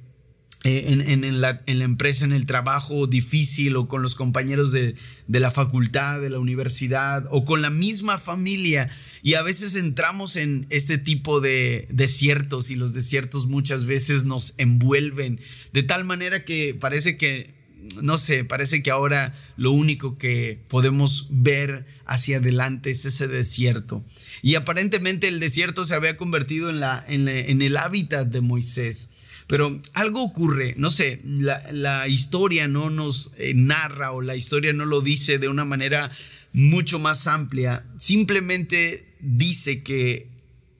eh, 0.65 0.85
en, 0.87 1.41
la, 1.41 1.61
empresa, 1.65 2.23
en 2.23 2.31
el 2.31 2.45
trabajo 2.45 3.05
difícil 3.05 3.75
o 3.75 3.89
con 3.89 4.01
los 4.01 4.15
compañeros 4.15 4.71
de, 4.71 4.95
la 5.27 5.51
facultad, 5.51 6.21
de 6.21 6.29
la 6.29 6.39
universidad 6.39 7.25
o 7.31 7.43
con 7.43 7.61
la 7.61 7.69
misma 7.69 8.17
familia. 8.17 8.89
Y 9.23 9.33
a 9.33 9.41
veces 9.41 9.75
entramos 9.75 10.37
en 10.37 10.65
este 10.69 10.97
tipo 10.97 11.41
de 11.41 11.87
desiertos 11.89 12.69
y 12.69 12.75
los 12.75 12.93
desiertos 12.93 13.45
muchas 13.45 13.83
veces 13.83 14.23
nos 14.23 14.53
envuelven 14.57 15.41
de 15.73 15.83
tal 15.83 16.05
manera 16.05 16.45
que 16.45 16.73
parece 16.79 17.17
que, 17.17 17.53
no 18.01 18.17
sé, 18.17 18.45
parece 18.45 18.81
que 18.81 18.91
ahora 18.91 19.35
lo 19.57 19.71
único 19.71 20.17
que 20.17 20.61
podemos 20.69 21.27
ver 21.29 21.85
hacia 22.05 22.37
adelante 22.37 22.91
es 22.91 23.05
ese 23.05 23.27
desierto. 23.27 24.05
Y 24.41 24.55
aparentemente 24.55 25.27
el 25.27 25.39
desierto 25.39 25.83
se 25.85 25.95
había 25.95 26.15
convertido 26.15 26.69
en, 26.69 27.61
el 27.61 27.77
hábitat 27.77 28.27
de 28.27 28.41
Moisés. 28.41 29.09
Pero 29.47 29.81
algo 29.93 30.23
ocurre, 30.23 30.73
no 30.77 30.89
sé, 30.89 31.21
la, 31.23 32.07
historia 32.07 32.67
no 32.67 32.89
nos 32.89 33.33
eh, 33.37 33.53
narra 33.55 34.11
o 34.11 34.21
la 34.21 34.35
historia 34.35 34.73
no 34.73 34.85
lo 34.85 35.01
dice 35.01 35.37
de 35.37 35.47
una 35.47 35.65
manera 35.65 36.11
mucho 36.53 36.99
más 36.99 37.27
amplia, 37.27 37.85
simplemente 37.97 39.15
dice 39.19 39.81
que 39.83 40.27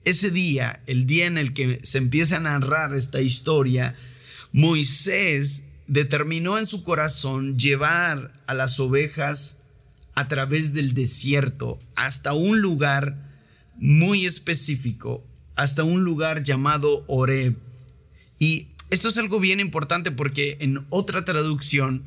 ese 0.04 0.30
día, 0.30 0.82
el 0.86 1.06
día 1.06 1.26
en 1.26 1.38
el 1.38 1.52
que 1.52 1.80
se 1.82 1.98
empieza 1.98 2.36
a 2.36 2.40
narrar 2.40 2.94
esta 2.94 3.20
historia, 3.20 3.96
Moisés 4.52 5.68
determinó 5.86 6.58
en 6.58 6.66
su 6.66 6.84
corazón 6.84 7.58
llevar 7.58 8.32
a 8.46 8.54
las 8.54 8.78
ovejas 8.80 9.60
a 10.14 10.28
través 10.28 10.72
del 10.72 10.94
desierto 10.94 11.80
hasta 11.96 12.34
un 12.34 12.60
lugar 12.60 13.32
muy 13.76 14.26
específico, 14.26 15.24
hasta 15.56 15.84
un 15.84 16.04
lugar 16.04 16.42
llamado 16.44 17.04
Oreb. 17.08 17.56
Y 18.44 18.68
esto 18.90 19.08
es 19.08 19.16
algo 19.16 19.40
bien 19.40 19.58
importante 19.58 20.10
porque 20.10 20.58
en 20.60 20.84
otra 20.90 21.24
traducción 21.24 22.04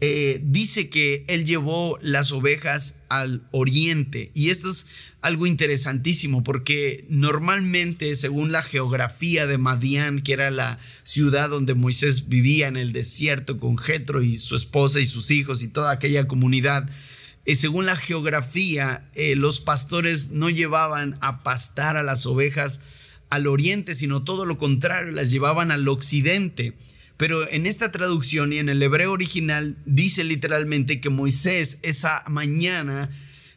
eh, 0.00 0.40
dice 0.42 0.88
que 0.88 1.26
él 1.28 1.44
llevó 1.44 1.98
las 2.00 2.32
ovejas 2.32 3.02
al 3.10 3.46
oriente. 3.50 4.30
Y 4.32 4.48
esto 4.48 4.70
es 4.70 4.86
algo 5.20 5.46
interesantísimo 5.46 6.42
porque 6.42 7.04
normalmente, 7.10 8.14
según 8.14 8.50
la 8.50 8.62
geografía 8.62 9.46
de 9.46 9.58
Madián, 9.58 10.22
que 10.22 10.32
era 10.32 10.50
la 10.50 10.78
ciudad 11.02 11.50
donde 11.50 11.74
Moisés 11.74 12.30
vivía 12.30 12.66
en 12.68 12.78
el 12.78 12.94
desierto 12.94 13.58
con 13.58 13.76
Jetro 13.76 14.22
y 14.22 14.38
su 14.38 14.56
esposa 14.56 15.00
y 15.00 15.04
sus 15.04 15.30
hijos 15.30 15.62
y 15.62 15.68
toda 15.68 15.90
aquella 15.90 16.26
comunidad, 16.26 16.88
eh, 17.44 17.56
según 17.56 17.84
la 17.84 17.96
geografía, 17.96 19.04
eh, 19.14 19.36
los 19.36 19.60
pastores 19.60 20.30
no 20.30 20.48
llevaban 20.48 21.18
a 21.20 21.42
pastar 21.42 21.98
a 21.98 22.02
las 22.02 22.24
ovejas 22.24 22.80
al 23.30 23.46
oriente, 23.46 23.94
sino 23.94 24.24
todo 24.24 24.46
lo 24.46 24.58
contrario, 24.58 25.12
las 25.12 25.30
llevaban 25.30 25.70
al 25.70 25.88
occidente. 25.88 26.74
Pero 27.16 27.48
en 27.48 27.66
esta 27.66 27.92
traducción 27.92 28.52
y 28.52 28.58
en 28.58 28.68
el 28.68 28.82
hebreo 28.82 29.12
original 29.12 29.76
dice 29.86 30.24
literalmente 30.24 31.00
que 31.00 31.10
Moisés 31.10 31.78
esa 31.82 32.24
mañana 32.26 33.10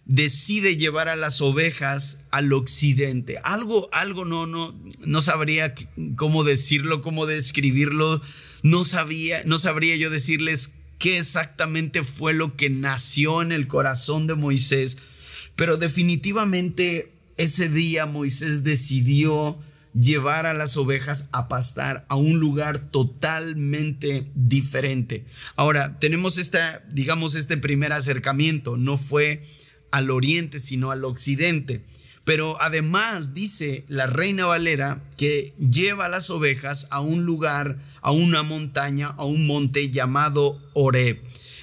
decide 0.06 0.78
llevar 0.78 1.10
a 1.10 1.16
las 1.16 1.42
ovejas 1.42 2.24
al 2.32 2.54
occidente. 2.54 3.40
Algo, 3.44 3.90
algo 3.92 4.26
no, 4.26 4.48
no, 4.48 4.74
no 5.06 5.22
sabría 5.22 5.74
cómo 6.16 6.44
decirlo, 6.44 7.02
cómo 7.02 7.26
describirlo. 7.26 8.22
No 8.64 8.86
sabía, 8.86 9.42
no 9.46 9.60
sabría 9.60 9.96
yo 9.98 10.10
decirles 10.10 10.76
qué 10.98 11.18
exactamente 11.18 12.04
fue 12.04 12.34
lo 12.34 12.56
que 12.56 12.70
nació 12.70 13.42
en 13.42 13.52
el 13.52 13.68
corazón 13.68 14.28
de 14.28 14.36
Moisés, 14.36 14.98
pero 15.56 15.78
definitivamente 15.78 17.17
ese 17.38 17.70
día 17.70 18.06
Moisés 18.06 18.64
decidió 18.64 19.58
llevar 20.00 20.46
a 20.46 20.54
las 20.54 20.78
ovejas 20.78 21.30
a 21.32 21.48
pastar 21.48 22.06
a 22.10 22.16
un 22.16 22.40
lugar 22.40 22.78
totalmente 22.92 24.30
diferente. 24.36 25.26
Ahora, 25.56 26.00
tenemos 26.00 26.38
esta, 26.38 26.84
digamos, 26.92 27.36
este 27.36 27.58
primer 27.58 27.94
acercamiento, 27.94 28.78
no 28.78 28.98
fue 28.98 29.44
al 29.92 30.12
oriente, 30.12 30.60
sino 30.60 30.92
al 30.92 31.06
occidente. 31.06 31.84
Pero 32.24 32.62
además 32.62 33.34
dice 33.34 33.86
la 33.88 34.06
reina 34.06 34.46
Valera 34.46 35.02
que 35.16 35.54
lleva 35.58 36.06
a 36.06 36.10
las 36.10 36.30
ovejas 36.30 36.88
a 36.92 37.00
un 37.00 37.24
lugar, 37.24 37.80
a 38.02 38.12
una 38.12 38.44
montaña, 38.44 39.08
a 39.08 39.24
un 39.24 39.48
monte 39.48 39.92
llamado 39.92 40.62
Oreb. 40.74 41.22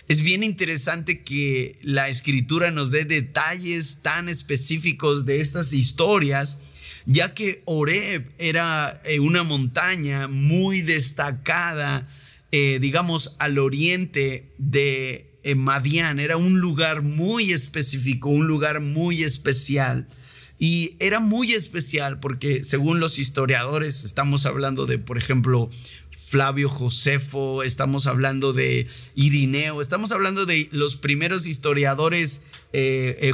Es 0.09 0.21
bien 0.23 0.43
interesante 0.43 1.23
que 1.23 1.79
la 1.83 2.09
escritura 2.09 2.71
nos 2.71 2.91
dé 2.91 3.05
detalles 3.05 4.01
tan 4.03 4.29
específicos 4.29 5.25
de 5.25 5.41
estas 5.41 5.73
historias 5.73 6.61
ya 7.07 7.35
que 7.35 7.63
Oreb 7.67 8.31
era 8.39 9.01
eh, 9.05 9.21
una 9.21 9.43
montaña 9.43 10.29
muy 10.29 10.83
destacada, 10.83 12.09
eh, 12.51 12.79
digamos, 12.81 13.37
al 13.39 13.59
oriente 13.59 14.53
de 14.59 15.31
eh, 15.43 15.55
Madián. 15.55 16.19
Era 16.19 16.37
un 16.37 16.61
lugar 16.61 17.03
muy 17.03 17.53
específico, 17.53 18.31
un 18.31 18.47
lugar 18.47 18.81
muy 18.81 19.23
especial. 19.23 20.09
Y 20.59 20.97
era 21.01 21.21
muy 21.21 21.53
especial 21.53 22.21
porque 22.21 22.65
según 22.65 23.01
los 23.01 23.19
historiadores, 23.19 24.05
estamos 24.05 24.47
hablando 24.47 24.87
de, 24.87 24.99
por 24.99 25.19
ejemplo, 25.19 25.69
Flavio 26.35 26.69
Josefo, 26.69 27.63
estamos 27.63 28.09
hablando 28.09 28.53
de 28.53 28.89
Irineo, 29.15 29.81
estamos 29.81 30.11
hablando 30.11 30.47
de 30.47 30.69
los 30.73 30.97
primeros 30.97 31.47
historiadores 31.47 32.43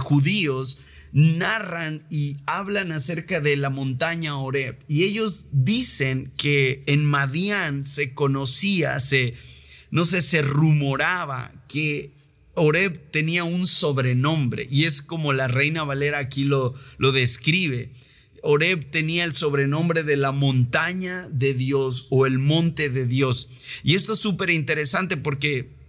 judíos 0.01 0.81
narran 1.13 2.05
y 2.11 2.37
hablan 2.45 2.93
acerca 2.93 3.41
de 3.41 3.57
la 3.57 3.71
montaña 3.71 4.37
Oreb. 4.37 4.79
Y 4.87 5.05
ellos 5.05 5.47
dicen 5.53 6.31
que 6.37 6.83
en 6.85 7.07
Madián 7.07 7.87
se 7.87 8.13
conocía, 8.13 9.01
se, 9.01 9.33
no 9.91 10.05
sé, 10.05 10.21
se 10.21 10.43
rumoraba 10.43 11.53
que 11.69 12.13
Oreb 12.55 13.11
tenía 13.11 13.45
un 13.45 13.67
sobrenombre. 13.67 14.67
Y 14.71 14.85
es 14.85 15.01
como 15.01 15.33
la 15.33 15.49
reina 15.49 15.85
Valera 15.85 16.19
aquí 16.19 16.45
lo, 16.45 16.75
lo 16.99 17.13
describe. 17.13 17.93
Oreb 18.43 18.91
tenía 18.91 19.25
el 19.25 19.35
sobrenombre 19.35 20.03
de 20.03 20.17
la 20.17 20.33
montaña 20.33 21.29
de 21.31 21.55
Dios 21.55 22.07
o 22.11 22.27
el 22.27 22.39
monte 22.39 22.91
de 22.91 23.07
Dios. 23.07 23.51
Y 23.83 23.95
esto 23.95 24.15
es 24.15 24.21
súper 24.21 24.51
interesante 24.51 25.17
porque 25.17 25.80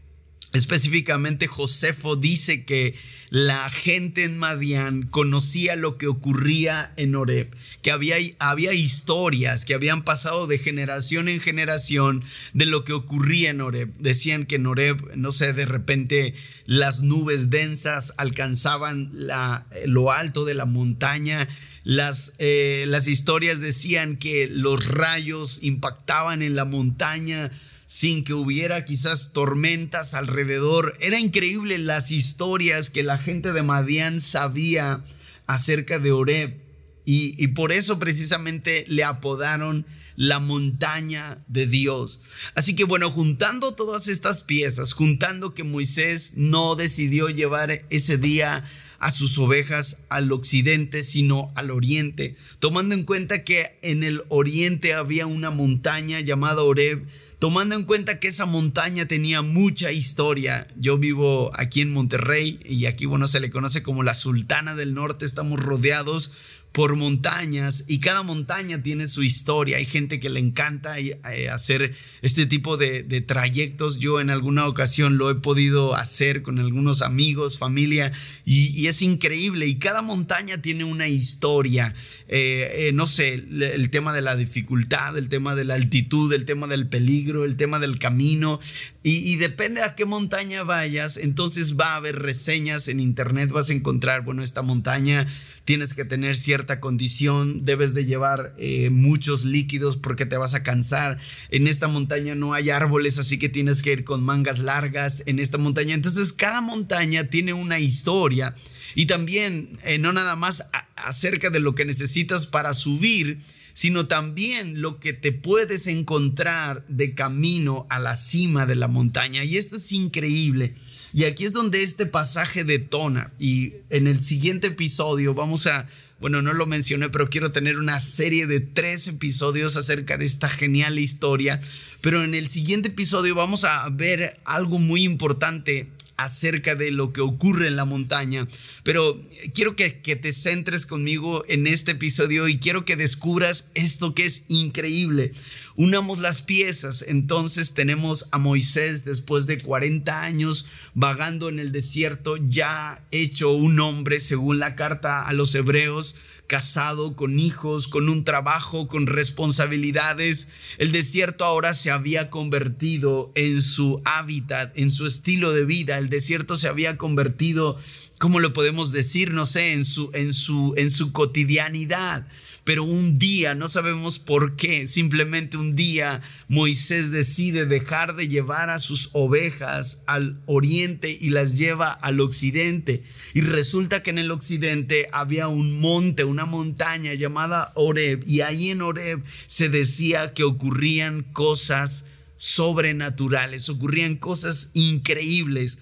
específicamente 0.54 1.48
Josefo 1.48 2.16
dice 2.16 2.66
que 2.66 2.96
la 3.30 3.70
gente 3.70 4.26
en 4.26 4.38
Madián 4.38 5.04
conocía 5.04 5.78
lo 5.78 5.98
que 5.98 6.08
ocurría 6.08 6.92
en 6.98 7.16
Oreb, 7.16 7.56
que 7.82 7.92
había, 7.92 8.18
había 8.40 8.74
historias 8.74 9.64
que 9.64 9.74
habían 9.74 10.04
pasado 10.04 10.48
de 10.48 10.58
generación 10.58 11.30
en 11.30 11.40
generación 11.40 12.26
de 12.54 12.66
lo 12.66 12.84
que 12.84 12.92
ocurría 12.92 13.52
en 13.52 13.62
Oreb. 13.62 13.94
Decían 14.00 14.46
que 14.46 14.56
en 14.56 14.68
Oreb, 14.68 15.16
no 15.16 15.32
sé, 15.32 15.54
de 15.54 15.66
repente 15.66 16.34
las 16.66 17.02
nubes 17.02 17.50
densas 17.50 18.14
alcanzaban 18.18 19.10
la, 19.14 19.66
lo 19.86 20.12
alto 20.12 20.44
de 20.44 20.56
la 20.56 20.66
montaña. 20.66 21.48
Las, 21.86 22.36
eh, 22.38 22.84
las 22.90 23.08
historias 23.08 23.62
decían 23.62 24.18
que 24.18 24.50
los 24.52 24.86
rayos 24.86 25.60
impactaban 25.64 26.42
en 26.42 26.56
la 26.58 26.66
montaña 26.66 27.50
sin 27.92 28.24
que 28.24 28.34
hubiera 28.34 28.86
quizás 28.86 29.34
tormentas 29.34 30.14
alrededor. 30.14 30.96
Era 31.02 31.20
increíble 31.20 31.78
las 31.78 32.10
historias 32.10 32.90
que 32.90 33.04
la 33.04 33.18
gente 33.18 33.52
de 33.52 33.64
Madián 33.64 34.22
sabía 34.22 35.04
acerca 35.46 36.00
de 36.00 36.14
Oreb. 36.14 36.56
Y, 37.04 37.36
y, 37.38 37.48
por 37.48 37.74
eso 37.74 38.00
precisamente 38.00 38.86
le 38.88 39.04
apodaron 39.04 39.86
la 40.16 40.40
montaña 40.40 41.44
de 41.50 41.68
Dios. 41.68 42.22
Así 42.56 42.78
que 42.78 42.86
bueno, 42.86 43.12
juntando 43.12 43.76
todas 43.76 44.08
estas 44.08 44.42
piezas, 44.42 44.94
juntando 44.94 45.54
que 45.54 45.66
Moisés 45.66 46.38
no 46.38 46.76
decidió 46.78 47.28
llevar 47.28 47.86
ese 47.90 48.18
día 48.18 48.64
a 49.02 49.10
sus 49.10 49.38
ovejas 49.40 50.06
al 50.10 50.32
occidente, 50.32 51.02
sino 51.02 51.52
al 51.56 51.72
oriente, 51.72 52.36
tomando 52.60 52.94
en 52.94 53.04
cuenta 53.04 53.44
que 53.44 53.80
en 53.82 54.04
el 54.04 54.22
oriente 54.30 54.94
había 54.94 55.26
una 55.26 55.50
montaña 55.50 56.20
llamada 56.20 56.62
Oreb, 56.62 57.04
tomando 57.40 57.76
en 57.76 57.84
cuenta 57.84 58.20
que 58.20 58.28
esa 58.28 58.46
montaña 58.46 59.08
tenía 59.08 59.42
mucha 59.42 59.92
historia. 59.92 60.68
Yo 60.78 61.00
vivo 61.00 61.50
aquí 61.56 61.82
en 61.82 61.92
Monterrey 61.92 62.60
y 62.64 62.86
aquí, 62.86 63.08
bueno, 63.08 63.28
se 63.28 63.40
le 63.40 63.50
conoce 63.50 63.82
como 63.82 64.04
la 64.04 64.14
Sultana 64.14 64.76
del 64.76 64.94
Norte, 64.94 65.26
estamos 65.26 65.60
rodeados 65.60 66.34
por 66.72 66.96
montañas 66.96 67.86
y 67.88 68.00
cada 68.00 68.24
montaña 68.24 68.82
tiene 68.82 69.08
su 69.08 69.24
historia. 69.24 69.78
Hay 69.78 69.86
gente 69.86 70.20
que 70.20 70.30
le 70.30 70.40
encanta 70.40 71.00
eh, 71.00 71.50
hacer 71.52 71.96
este 72.22 72.46
tipo 72.46 72.78
de, 72.78 73.04
trayectos. 73.22 74.00
Yo 74.00 74.22
en 74.22 74.30
alguna 74.30 74.68
ocasión 74.68 75.18
lo 75.18 75.30
he 75.30 75.36
podido 75.36 75.96
hacer 75.96 76.42
con 76.42 76.60
algunos 76.60 77.02
amigos, 77.02 77.58
familia 77.58 78.14
y, 78.46 78.88
es 78.88 79.02
increíble. 79.02 79.68
Y 79.68 79.76
cada 79.76 80.02
montaña 80.02 80.62
tiene 80.62 80.84
una 80.86 81.08
historia. 81.08 81.94
Eh, 82.28 82.88
eh, 82.88 82.92
no 82.94 83.06
sé, 83.06 83.34
el 83.34 83.90
tema 83.90 84.14
de 84.14 84.22
la 84.22 84.36
dificultad, 84.38 85.18
el 85.18 85.28
tema 85.28 85.56
de 85.56 85.66
la 85.66 85.74
altitud, 85.74 86.32
el 86.34 86.46
tema 86.46 86.68
del 86.68 86.88
peligro, 86.88 87.44
el 87.44 87.58
tema 87.58 87.80
del 87.80 88.00
camino. 88.00 88.60
Y, 89.04 89.38
depende 89.38 89.82
a 89.82 89.96
qué 89.96 90.06
montaña 90.06 90.64
vayas, 90.64 91.18
entonces 91.18 91.76
va 91.76 91.94
a 91.94 91.96
haber 91.96 92.20
reseñas 92.20 92.88
en 92.88 93.00
internet, 93.00 93.50
vas 93.50 93.72
a 93.72 93.74
encontrar, 93.74 94.24
bueno, 94.24 94.44
esta 94.44 94.62
montaña 94.62 95.26
tienes 95.66 95.96
que 95.96 96.06
tener 96.06 96.38
cierta 96.38 96.61
condición, 96.80 97.66
debes 97.66 97.94
de 97.94 98.06
llevar 98.06 98.54
eh, 98.58 98.90
muchos 98.90 99.46
líquidos 99.46 99.98
porque 99.98 100.26
te 100.26 100.38
vas 100.38 100.54
a 100.54 100.64
cansar. 100.64 101.18
En 101.50 101.68
esta 101.68 101.88
montaña 101.88 102.36
no 102.36 102.54
hay 102.54 102.70
árboles, 102.70 103.18
así 103.18 103.40
que 103.40 103.50
tienes 103.50 103.82
que 103.82 103.92
ir 103.92 104.04
con 104.04 104.24
mangas 104.24 104.60
largas 104.60 105.24
en 105.26 105.40
esta 105.40 105.58
montaña. 105.58 105.94
Entonces 105.94 106.34
cada 106.34 106.62
montaña 106.62 107.30
tiene 107.30 107.54
una 107.54 107.80
historia 107.80 108.56
y 108.96 109.06
también 109.06 109.80
eh, 109.84 109.98
no 109.98 110.14
nada 110.14 110.36
más 110.36 110.70
acerca 110.96 111.50
de 111.50 111.60
lo 111.60 111.76
que 111.76 111.86
necesitas 111.86 112.46
para 112.46 112.74
subir, 112.74 113.40
sino 113.74 114.08
también 114.08 114.82
lo 114.82 115.00
que 115.00 115.14
te 115.14 115.32
puedes 115.32 115.88
encontrar 115.88 116.86
de 116.88 117.14
camino 117.14 117.88
a 117.90 118.00
la 118.00 118.16
cima 118.16 118.66
de 118.66 118.76
la 118.76 118.88
montaña. 118.88 119.44
Y 119.44 119.58
esto 119.58 119.78
es 119.78 119.92
increíble. 119.92 120.76
Y 121.14 121.26
aquí 121.26 121.46
es 121.46 121.54
donde 121.54 121.84
este 121.84 122.06
pasaje 122.06 122.64
detona. 122.64 123.32
Y 123.40 123.74
en 123.90 124.08
el 124.08 124.22
siguiente 124.22 124.68
episodio 124.68 125.34
vamos 125.34 125.68
a, 125.68 125.88
bueno, 126.22 126.44
no 126.44 126.54
lo 126.54 126.68
mencioné, 126.68 127.10
pero 127.10 127.30
quiero 127.30 127.52
tener 127.52 127.78
una 127.78 128.00
serie 128.00 128.46
de 128.46 128.60
tres 128.60 129.08
episodios 129.08 129.76
acerca 129.76 130.18
de 130.18 130.26
esta 130.26 130.50
genial 130.50 131.00
historia. 131.00 131.60
Pero 132.00 132.24
en 132.24 132.36
el 132.36 132.48
siguiente 132.48 132.90
episodio 132.90 133.34
vamos 133.34 133.64
a 133.64 133.90
ver 133.90 134.38
algo 134.46 134.78
muy 134.78 135.04
importante 135.04 135.88
acerca 136.24 136.76
de 136.76 136.92
lo 136.92 137.14
que 137.14 137.22
ocurre 137.22 137.68
en 137.68 137.76
la 137.76 137.86
montaña. 137.86 138.48
Pero 138.84 139.22
quiero 139.54 139.76
que, 139.76 139.92
te 139.92 140.34
centres 140.34 140.86
conmigo 140.86 141.44
en 141.48 141.68
este 141.68 141.92
episodio 141.92 142.48
y 142.48 142.60
quiero 142.60 142.86
que 142.86 142.96
descubras 142.96 143.72
esto 143.76 144.14
que 144.14 144.26
es 144.26 144.46
increíble. 144.50 145.32
Unamos 145.76 146.20
las 146.20 146.42
piezas. 146.42 147.04
Entonces 147.08 147.74
tenemos 147.74 148.28
a 148.32 148.38
Moisés 148.38 149.06
después 149.06 149.48
de 149.48 149.60
40 149.60 150.24
años 150.24 150.70
vagando 150.94 151.50
en 151.50 151.60
el 151.60 151.72
desierto, 151.72 152.38
ya 152.38 153.04
hecho 153.12 153.52
un 153.52 153.80
hombre 153.80 154.20
según 154.20 154.60
la 154.60 154.76
carta 154.76 155.28
a 155.28 155.34
los 155.34 155.56
hebreos 155.56 156.16
casado, 156.52 157.16
con 157.16 157.40
hijos, 157.40 157.88
con 157.88 158.10
un 158.10 158.26
trabajo, 158.26 158.90
con 158.90 159.08
responsabilidades. 159.08 160.50
El 160.80 160.92
desierto 160.92 161.46
ahora 161.46 161.74
se 161.74 161.92
había 161.92 162.30
convertido 162.30 163.32
en 163.36 163.62
su 163.62 164.02
hábitat, 164.04 164.78
en 164.78 164.92
su 164.92 165.08
estilo 165.08 165.54
de 165.54 165.64
vida. 165.64 165.98
El 165.98 166.10
desierto 166.10 166.58
se 166.58 166.68
había 166.68 166.98
convertido, 166.98 167.78
¿cómo 168.20 168.42
lo 168.42 168.52
podemos 168.52 168.92
decir? 168.92 169.34
No 169.34 169.46
sé, 169.46 169.72
en 169.72 169.86
su, 169.86 170.12
en 170.14 170.34
su, 170.34 170.74
en 170.76 170.92
su 170.92 171.14
cotidianidad 171.14 172.28
pero 172.64 172.84
un 172.84 173.18
día, 173.18 173.56
no 173.56 173.68
sabemos 173.68 174.20
por 174.20 174.56
qué, 174.56 174.86
simplemente 174.86 175.58
un 175.58 175.76
día 175.76 176.22
Moisés 176.48 177.10
decide 177.10 177.66
dejar 177.66 178.16
de 178.16 178.28
llevar 178.28 178.70
a 178.70 178.78
sus 178.78 179.10
ovejas 179.14 180.04
al 180.06 180.40
oriente 180.46 181.18
y 181.20 181.30
las 181.30 181.58
lleva 181.58 181.92
al 181.92 182.20
occidente. 182.20 183.02
Y 183.34 183.42
resulta 183.42 184.04
que 184.04 184.12
en 184.12 184.20
el 184.20 184.30
occidente 184.30 185.10
había 185.12 185.48
un 185.48 185.80
monte, 185.80 186.24
una 186.24 186.46
montaña 186.46 187.16
llamada 187.16 187.72
Oreb, 187.74 188.24
y 188.28 188.42
ahí 188.42 188.70
en 188.70 188.84
Oreb 188.84 189.24
se 189.48 189.70
decía 189.70 190.34
que 190.34 190.44
ocurrían 190.44 191.24
cosas 191.24 192.06
sobrenaturales, 192.38 193.70
ocurrían 193.70 194.18
cosas 194.18 194.70
increíbles. 194.74 195.80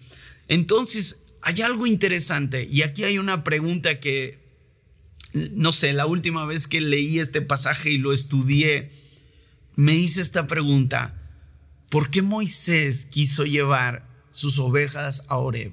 Entonces, 0.47 1.23
hay 1.41 1.61
algo 1.61 1.87
interesante 1.87 2.67
y 2.69 2.81
aquí 2.81 3.03
hay 3.03 3.17
una 3.17 3.43
pregunta 3.43 3.99
que, 3.99 4.38
no 5.33 5.71
sé, 5.71 5.93
la 5.93 6.05
última 6.05 6.45
vez 6.45 6.67
que 6.67 6.81
leí 6.81 7.19
este 7.19 7.41
pasaje 7.41 7.91
y 7.91 7.97
lo 7.97 8.13
estudié, 8.13 8.89
me 9.75 9.95
hice 9.95 10.21
esta 10.21 10.47
pregunta, 10.47 11.15
¿por 11.89 12.09
qué 12.09 12.21
Moisés 12.21 13.05
quiso 13.05 13.45
llevar 13.45 14.07
sus 14.31 14.59
ovejas 14.59 15.25
a 15.29 15.37
Oreb? 15.37 15.71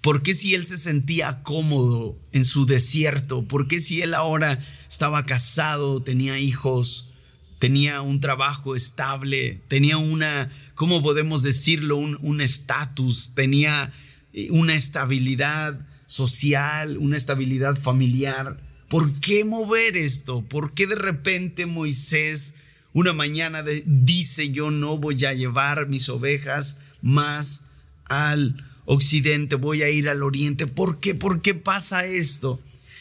¿Por 0.00 0.22
qué 0.22 0.34
si 0.34 0.54
él 0.54 0.66
se 0.66 0.78
sentía 0.78 1.42
cómodo 1.42 2.18
en 2.32 2.44
su 2.44 2.66
desierto? 2.66 3.46
¿Por 3.46 3.68
qué 3.68 3.80
si 3.80 4.02
él 4.02 4.14
ahora 4.14 4.60
estaba 4.88 5.24
casado, 5.24 6.02
tenía 6.02 6.38
hijos, 6.40 7.12
tenía 7.60 8.00
un 8.00 8.18
trabajo 8.20 8.74
estable, 8.74 9.60
tenía 9.68 9.98
una, 9.98 10.50
¿cómo 10.74 11.02
podemos 11.02 11.44
decirlo? 11.44 11.96
Un 11.96 12.40
estatus, 12.40 13.34
tenía 13.36 13.92
eh, 14.32 14.48
una 14.50 14.74
estabilidad 14.74 15.86
social, 16.12 16.98
una 16.98 17.16
estabilidad 17.16 17.76
familiar. 17.76 18.58
¿Por 18.88 19.12
qué 19.20 19.44
mover 19.44 19.96
esto? 19.96 20.42
¿Por 20.42 20.74
qué 20.74 20.86
de 20.86 20.94
repente 20.94 21.64
Moisés 21.64 22.56
una 22.92 23.14
mañana 23.14 23.64
dice 23.86 24.50
yo 24.50 24.70
no 24.70 24.98
voy 24.98 25.24
a 25.24 25.32
llevar 25.32 25.88
mis 25.88 26.10
ovejas 26.10 26.82
más 27.00 27.68
al 28.04 28.62
occidente, 28.84 29.54
voy 29.54 29.82
a 29.82 29.88
ir 29.88 30.10
al 30.10 30.22
oriente? 30.22 30.66
¿Por 30.66 31.00
qué? 31.00 31.14
¿Por 31.14 31.40
qué 31.40 31.54
pasa 31.54 32.04
esto? 32.04 32.60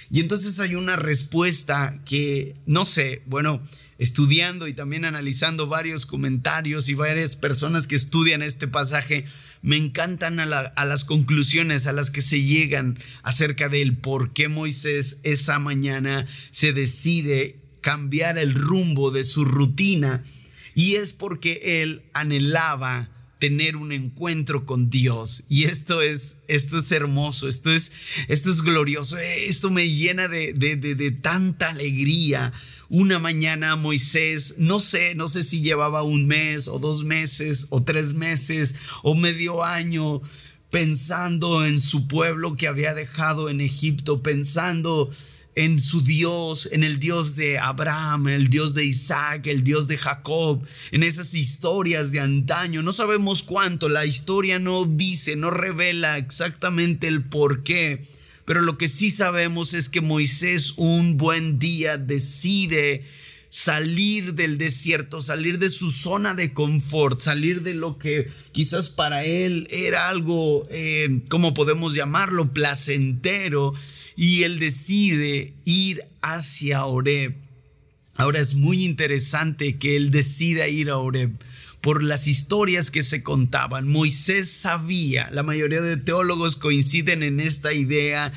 Y 0.09 0.21
entonces 0.21 0.61
hay 0.61 0.75
una 0.75 0.95
respuesta 0.95 1.99
que, 2.05 2.53
no 2.65 2.85
sé, 2.85 3.23
bueno, 3.25 3.61
estudiando 3.97 4.69
y 4.69 4.73
también 4.73 5.03
analizando 5.03 5.67
varios 5.67 6.05
comentarios 6.05 6.87
y 6.87 6.93
varias 6.93 7.35
personas 7.35 7.87
que 7.87 7.95
estudian 7.95 8.41
este 8.41 8.69
pasaje, 8.69 9.25
me 9.61 9.77
encantan 9.77 10.39
a, 10.39 10.45
las 10.45 11.03
conclusiones 11.03 11.85
a 11.87 11.93
las 11.93 12.09
que 12.09 12.21
se 12.21 12.41
llegan 12.41 12.97
acerca 13.23 13.69
del 13.69 13.95
por 13.95 14.33
qué 14.33 14.47
Moisés 14.47 15.19
esa 15.23 15.59
mañana 15.59 16.27
se 16.49 16.73
decide 16.73 17.59
cambiar 17.81 18.37
el 18.37 18.53
rumbo 18.53 19.11
de 19.11 19.23
su 19.23 19.45
rutina. 19.45 20.23
Y 20.73 20.95
es 20.95 21.13
porque 21.13 21.81
él 21.81 22.03
anhelaba 22.13 23.09
tener 23.39 23.75
un 23.75 23.91
encuentro 23.91 24.65
con 24.65 24.89
Dios. 24.89 25.43
Y 25.49 25.65
esto 25.65 26.01
es 26.01 26.37
esto 26.47 26.79
es 26.79 26.91
hermoso 26.91 27.47
esto 27.47 27.71
es 27.71 27.91
esto 28.27 28.49
es 28.49 28.61
glorioso. 28.61 29.17
Esto 29.17 29.69
me 29.69 29.89
llena 29.89 30.27
de, 30.27 30.53
de, 30.53 30.75
de 30.75 31.11
tanta 31.11 31.69
alegría 31.69 32.53
una 32.91 33.19
mañana 33.19 33.77
Moisés, 33.77 34.55
no 34.57 34.81
sé, 34.81 35.15
no 35.15 35.29
sé 35.29 35.45
si 35.45 35.61
llevaba 35.61 36.03
un 36.03 36.27
mes 36.27 36.67
o 36.67 36.77
dos 36.77 37.05
meses 37.05 37.67
o 37.69 37.81
tres 37.81 38.13
meses 38.13 38.75
o 39.01 39.15
medio 39.15 39.63
año 39.63 40.21
pensando 40.69 41.65
en 41.65 41.79
su 41.79 42.09
pueblo 42.09 42.57
que 42.57 42.67
había 42.67 42.93
dejado 42.93 43.49
en 43.49 43.61
Egipto, 43.61 44.21
pensando 44.21 45.09
en 45.55 45.79
su 45.79 46.03
Dios, 46.03 46.67
en 46.73 46.83
el 46.83 46.99
Dios 46.99 47.37
de 47.37 47.59
Abraham, 47.59 48.27
el 48.27 48.49
Dios 48.49 48.73
de 48.73 48.83
Isaac, 48.83 49.47
el 49.47 49.63
Dios 49.63 49.87
de 49.87 49.97
Jacob, 49.97 50.61
en 50.91 51.03
esas 51.03 51.33
historias 51.33 52.11
de 52.11 52.19
antaño. 52.19 52.81
No 52.81 52.91
sabemos 52.91 53.41
cuánto, 53.41 53.87
la 53.87 54.05
historia 54.05 54.59
no 54.59 54.83
dice, 54.83 55.37
no 55.37 55.49
revela 55.49 56.17
exactamente 56.17 57.07
el 57.07 57.23
por 57.23 57.63
qué 57.63 58.05
pero 58.51 58.63
lo 58.63 58.77
que 58.77 58.89
sí 58.89 59.11
sabemos 59.11 59.73
es 59.73 59.87
que 59.87 60.01
Moisés 60.01 60.73
un 60.75 61.15
buen 61.15 61.57
día 61.57 61.97
decide 61.97 63.05
salir 63.49 64.33
del 64.33 64.57
desierto, 64.57 65.21
salir 65.21 65.57
de 65.57 65.69
su 65.69 65.89
zona 65.89 66.33
de 66.33 66.51
confort, 66.51 67.21
salir 67.21 67.61
de 67.61 67.75
lo 67.75 67.97
que 67.97 68.29
quizás 68.51 68.89
para 68.89 69.23
él 69.23 69.69
era 69.71 70.09
algo, 70.09 70.67
eh, 70.69 71.21
¿cómo 71.29 71.53
podemos 71.53 71.93
llamarlo?, 71.93 72.51
placentero, 72.51 73.73
y 74.17 74.43
él 74.43 74.59
decide 74.59 75.53
ir 75.63 76.03
hacia 76.21 76.83
Oreb. 76.83 77.35
Ahora 78.15 78.41
es 78.41 78.53
muy 78.53 78.83
interesante 78.83 79.77
que 79.77 79.95
él 79.95 80.11
decida 80.11 80.67
ir 80.67 80.89
a 80.89 80.97
Oreb 80.97 81.31
por 81.81 82.03
las 82.03 82.27
historias 82.27 82.91
que 82.91 83.03
se 83.03 83.23
contaban. 83.23 83.87
Moisés 83.87 84.51
sabía, 84.51 85.29
la 85.31 85.43
mayoría 85.43 85.81
de 85.81 85.97
teólogos 85.97 86.55
coinciden 86.55 87.23
en 87.23 87.39
esta 87.39 87.73
idea 87.73 88.31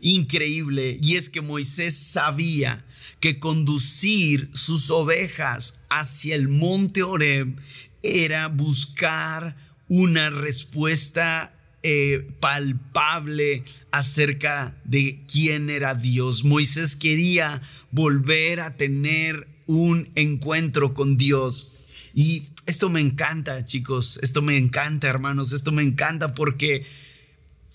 increíble, 0.00 0.98
y 1.02 1.16
es 1.16 1.28
que 1.28 1.40
Moisés 1.40 1.96
sabía 1.96 2.84
que 3.20 3.38
conducir 3.38 4.50
sus 4.54 4.90
ovejas 4.90 5.80
hacia 5.90 6.34
el 6.34 6.48
monte 6.48 7.02
Oreb 7.02 7.54
era 8.02 8.48
buscar 8.48 9.56
una 9.88 10.30
respuesta 10.30 11.54
eh, 11.82 12.28
palpable 12.40 13.64
acerca 13.90 14.76
de 14.84 15.22
quién 15.30 15.70
era 15.70 15.94
Dios. 15.94 16.44
Moisés 16.44 16.96
quería 16.96 17.62
volver 17.90 18.60
a 18.60 18.76
tener 18.76 19.48
un 19.66 20.10
encuentro 20.14 20.94
con 20.94 21.16
Dios. 21.16 21.70
Y 22.14 22.48
esto 22.70 22.88
me 22.88 23.00
encanta, 23.00 23.64
chicos, 23.64 24.18
esto 24.22 24.42
me 24.42 24.56
encanta, 24.56 25.08
hermanos, 25.08 25.52
esto 25.52 25.72
me 25.72 25.82
encanta 25.82 26.34
porque 26.34 26.86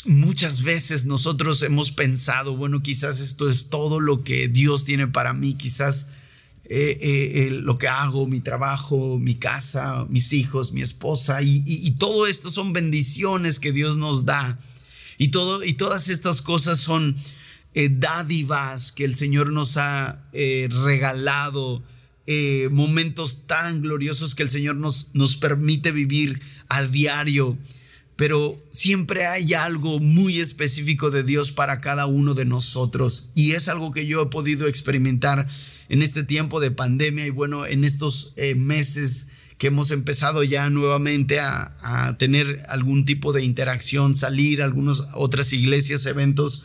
muchas 0.06 0.64
veces 0.64 1.06
nosotros 1.06 1.62
hemos 1.64 1.92
pensado, 1.92 2.56
bueno, 2.56 2.82
quizás 2.82 3.20
esto 3.20 3.50
es 3.50 3.70
todo 3.70 4.00
lo 4.00 4.24
que 4.24 4.48
Dios 4.48 4.86
tiene 4.86 5.08
para 5.08 5.34
mí, 5.34 5.56
quizás 5.56 6.10
eh, 6.64 6.98
eh, 7.02 7.60
lo 7.62 7.78
que 7.78 7.90
hago, 7.90 8.26
mi 8.26 8.40
trabajo, 8.40 9.20
mi 9.20 9.36
casa, 9.36 10.06
mis 10.10 10.32
hijos, 10.32 10.72
mi 10.72 10.82
esposa, 10.82 11.42
y, 11.42 11.92
todo 12.00 12.26
esto 12.26 12.50
son 12.50 12.72
bendiciones 12.72 13.60
que 13.60 13.72
Dios 13.74 13.98
nos 13.98 14.26
da. 14.26 14.58
Y, 15.18 15.28
todo, 15.28 15.64
y 15.64 15.74
todas 15.74 16.08
estas 16.08 16.42
cosas 16.42 16.80
son 16.80 17.18
eh, 17.74 17.90
dádivas 17.92 18.92
que 18.94 19.06
el 19.06 19.16
Señor 19.16 19.52
nos 19.52 19.78
ha 19.78 20.24
regalado 20.32 21.84
eh, 22.28 22.70
momentos 22.72 23.46
tan 23.46 23.82
gloriosos 23.82 24.34
que 24.34 24.44
el 24.44 24.50
Señor 24.50 24.76
nos, 24.76 25.14
nos 25.14 25.38
permite 25.38 25.92
vivir 25.92 26.42
a 26.70 26.84
diario. 26.84 27.58
Pero 28.16 28.56
siempre 28.72 29.28
hay 29.28 29.54
algo 29.54 30.00
muy 30.00 30.40
específico 30.40 31.12
de 31.12 31.24
Dios 31.24 31.52
para 31.52 31.82
cada 31.82 32.06
uno 32.06 32.34
de 32.34 32.46
nosotros. 32.46 33.30
Y 33.36 33.52
es 33.52 33.68
algo 33.68 33.92
que 33.92 34.08
yo 34.08 34.24
he 34.24 34.26
podido 34.28 34.68
experimentar 34.68 35.48
en 35.90 36.02
este 36.02 36.24
tiempo 36.24 36.60
de 36.60 36.72
pandemia 36.72 37.28
y 37.28 37.30
bueno, 37.30 37.66
en 37.66 37.84
estos 37.84 38.34
eh, 38.38 38.56
meses 38.56 39.28
que 39.58 39.68
hemos 39.68 39.92
empezado 39.92 40.44
ya 40.44 40.70
nuevamente 40.70 41.40
a, 41.40 41.78
a, 41.80 42.18
tener 42.18 42.64
algún 42.68 43.06
tipo 43.06 43.34
de 43.34 43.44
interacción, 43.44 44.16
salir 44.16 44.62
a 44.62 44.66
algunas 44.66 45.04
otras 45.14 45.54
iglesias, 45.54 46.06
eventos 46.06 46.64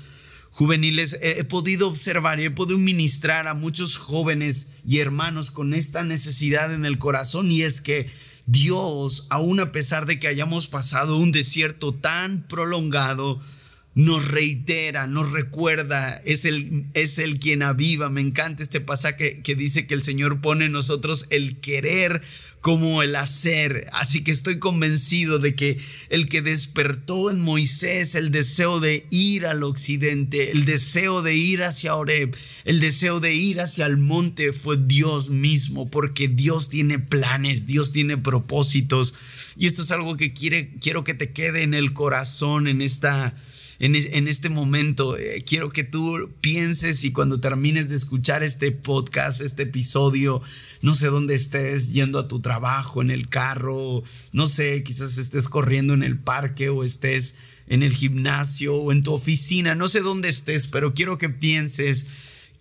juveniles, 0.61 1.19
he 1.23 1.43
podido 1.45 1.89
observar 1.89 2.39
y 2.39 2.45
he 2.45 2.51
podido 2.51 2.79
ministrar 2.79 3.49
a 3.49 3.55
muchos 3.55 3.97
jóvenes 3.97 4.73
y 4.87 4.99
hermanos 4.99 5.51
con 5.51 5.73
esta 5.73 6.05
necesidad 6.05 6.75
en 6.75 6.85
el 6.85 6.99
corazón 6.99 7.51
y 7.51 7.63
es 7.63 7.81
que 7.81 8.11
Dios, 8.45 9.27
aun 9.31 9.59
a 9.61 9.73
pesar 9.73 10.05
de 10.05 10.19
que 10.19 10.29
hayamos 10.29 10.69
pasado 10.69 11.17
un 11.17 11.33
desierto 11.33 11.95
tan 11.95 12.47
prolongado, 12.47 13.41
nos 13.95 14.29
reitera, 14.29 15.07
nos 15.09 15.33
recuerda, 15.33 16.23
es 16.25 16.45
el, 16.45 16.87
es 16.95 17.19
el 17.19 17.41
quien 17.41 17.63
aviva. 17.63 18.09
Me 18.09 18.21
encanta 18.21 18.63
este 18.63 18.81
pasaje 18.81 19.41
que 19.43 19.57
dice 19.57 19.87
que 19.87 19.95
el 19.95 20.03
Señor 20.03 20.41
pone 20.41 20.67
en 20.67 20.73
nosotros 20.73 21.27
el 21.31 21.59
querer 21.59 22.23
como 22.61 23.03
el 23.03 23.17
hacer. 23.17 23.89
Así 23.93 24.23
que 24.23 24.31
estoy 24.31 24.59
convencido 24.59 25.39
de 25.39 25.55
que 25.55 25.81
el 26.09 26.29
que 26.29 26.41
despertó 26.41 27.31
en 27.31 27.41
Moisés 27.41 28.15
el 28.15 28.31
deseo 28.31 28.79
de 28.79 29.07
ir 29.11 29.47
al 29.47 29.65
occidente, 29.65 30.53
el 30.53 30.65
deseo 30.67 31.23
de 31.23 31.35
ir 31.35 31.65
hacia 31.65 31.97
Oreb, 31.97 32.37
el 32.65 32.81
deseo 32.81 33.19
de 33.19 33.35
ir 33.35 33.61
hacia 33.61 33.87
el 33.87 33.97
monte 33.97 34.53
fue 34.53 34.77
Dios 34.77 35.31
mismo, 35.31 35.91
porque 35.91 36.29
Dios 36.29 36.69
tiene 36.69 36.99
planes, 36.99 37.67
Dios 37.67 37.93
tiene 37.93 38.17
propósitos. 38.17 39.15
Y 39.57 39.67
esto 39.67 39.83
es 39.83 39.91
algo 39.91 40.17
que 40.17 40.33
quiere, 40.33 40.71
quiero 40.81 41.03
que 41.03 41.15
te 41.15 41.33
quede 41.33 41.63
en 41.63 41.75
el 41.75 41.93
corazón 41.93 42.69
en 42.69 42.83
esta 42.83 43.35
en, 43.81 44.29
este 44.29 44.51
momento. 44.51 45.17
Eh, 45.17 45.43
quiero 45.47 45.71
que 45.71 45.85
tú 45.85 46.31
pienses 46.41 47.03
y 47.05 47.13
cuando 47.13 47.41
termines 47.41 47.89
de 47.89 47.97
escuchar 47.97 48.43
este 48.43 48.73
podcast, 48.73 49.41
este 49.41 49.63
episodio, 49.63 50.43
no 50.83 50.95
sé 50.95 51.07
dónde 51.07 51.35
estés, 51.35 51.93
yendo 51.93 52.19
a 52.19 52.29
tu 52.29 52.41
trabajo, 52.41 53.01
en 53.01 53.11
el 53.11 53.29
carro, 53.29 54.03
no 54.33 54.47
sé, 54.47 54.83
quizás 54.83 55.17
estés 55.17 55.49
corriendo 55.49 55.95
en 55.95 56.03
el 56.03 56.19
parque 56.19 56.69
o 56.69 56.85
estés 56.85 57.37
en 57.67 57.83
el 57.83 57.95
gimnasio 57.95 58.75
o 58.77 58.93
en 58.93 59.03
tu 59.03 59.15
oficina, 59.15 59.75
no 59.75 59.89
sé 59.89 60.01
dónde 60.01 60.29
estés, 60.29 60.67
pero 60.67 60.93
quiero 60.93 61.17
que 61.17 61.31
pienses 61.31 62.09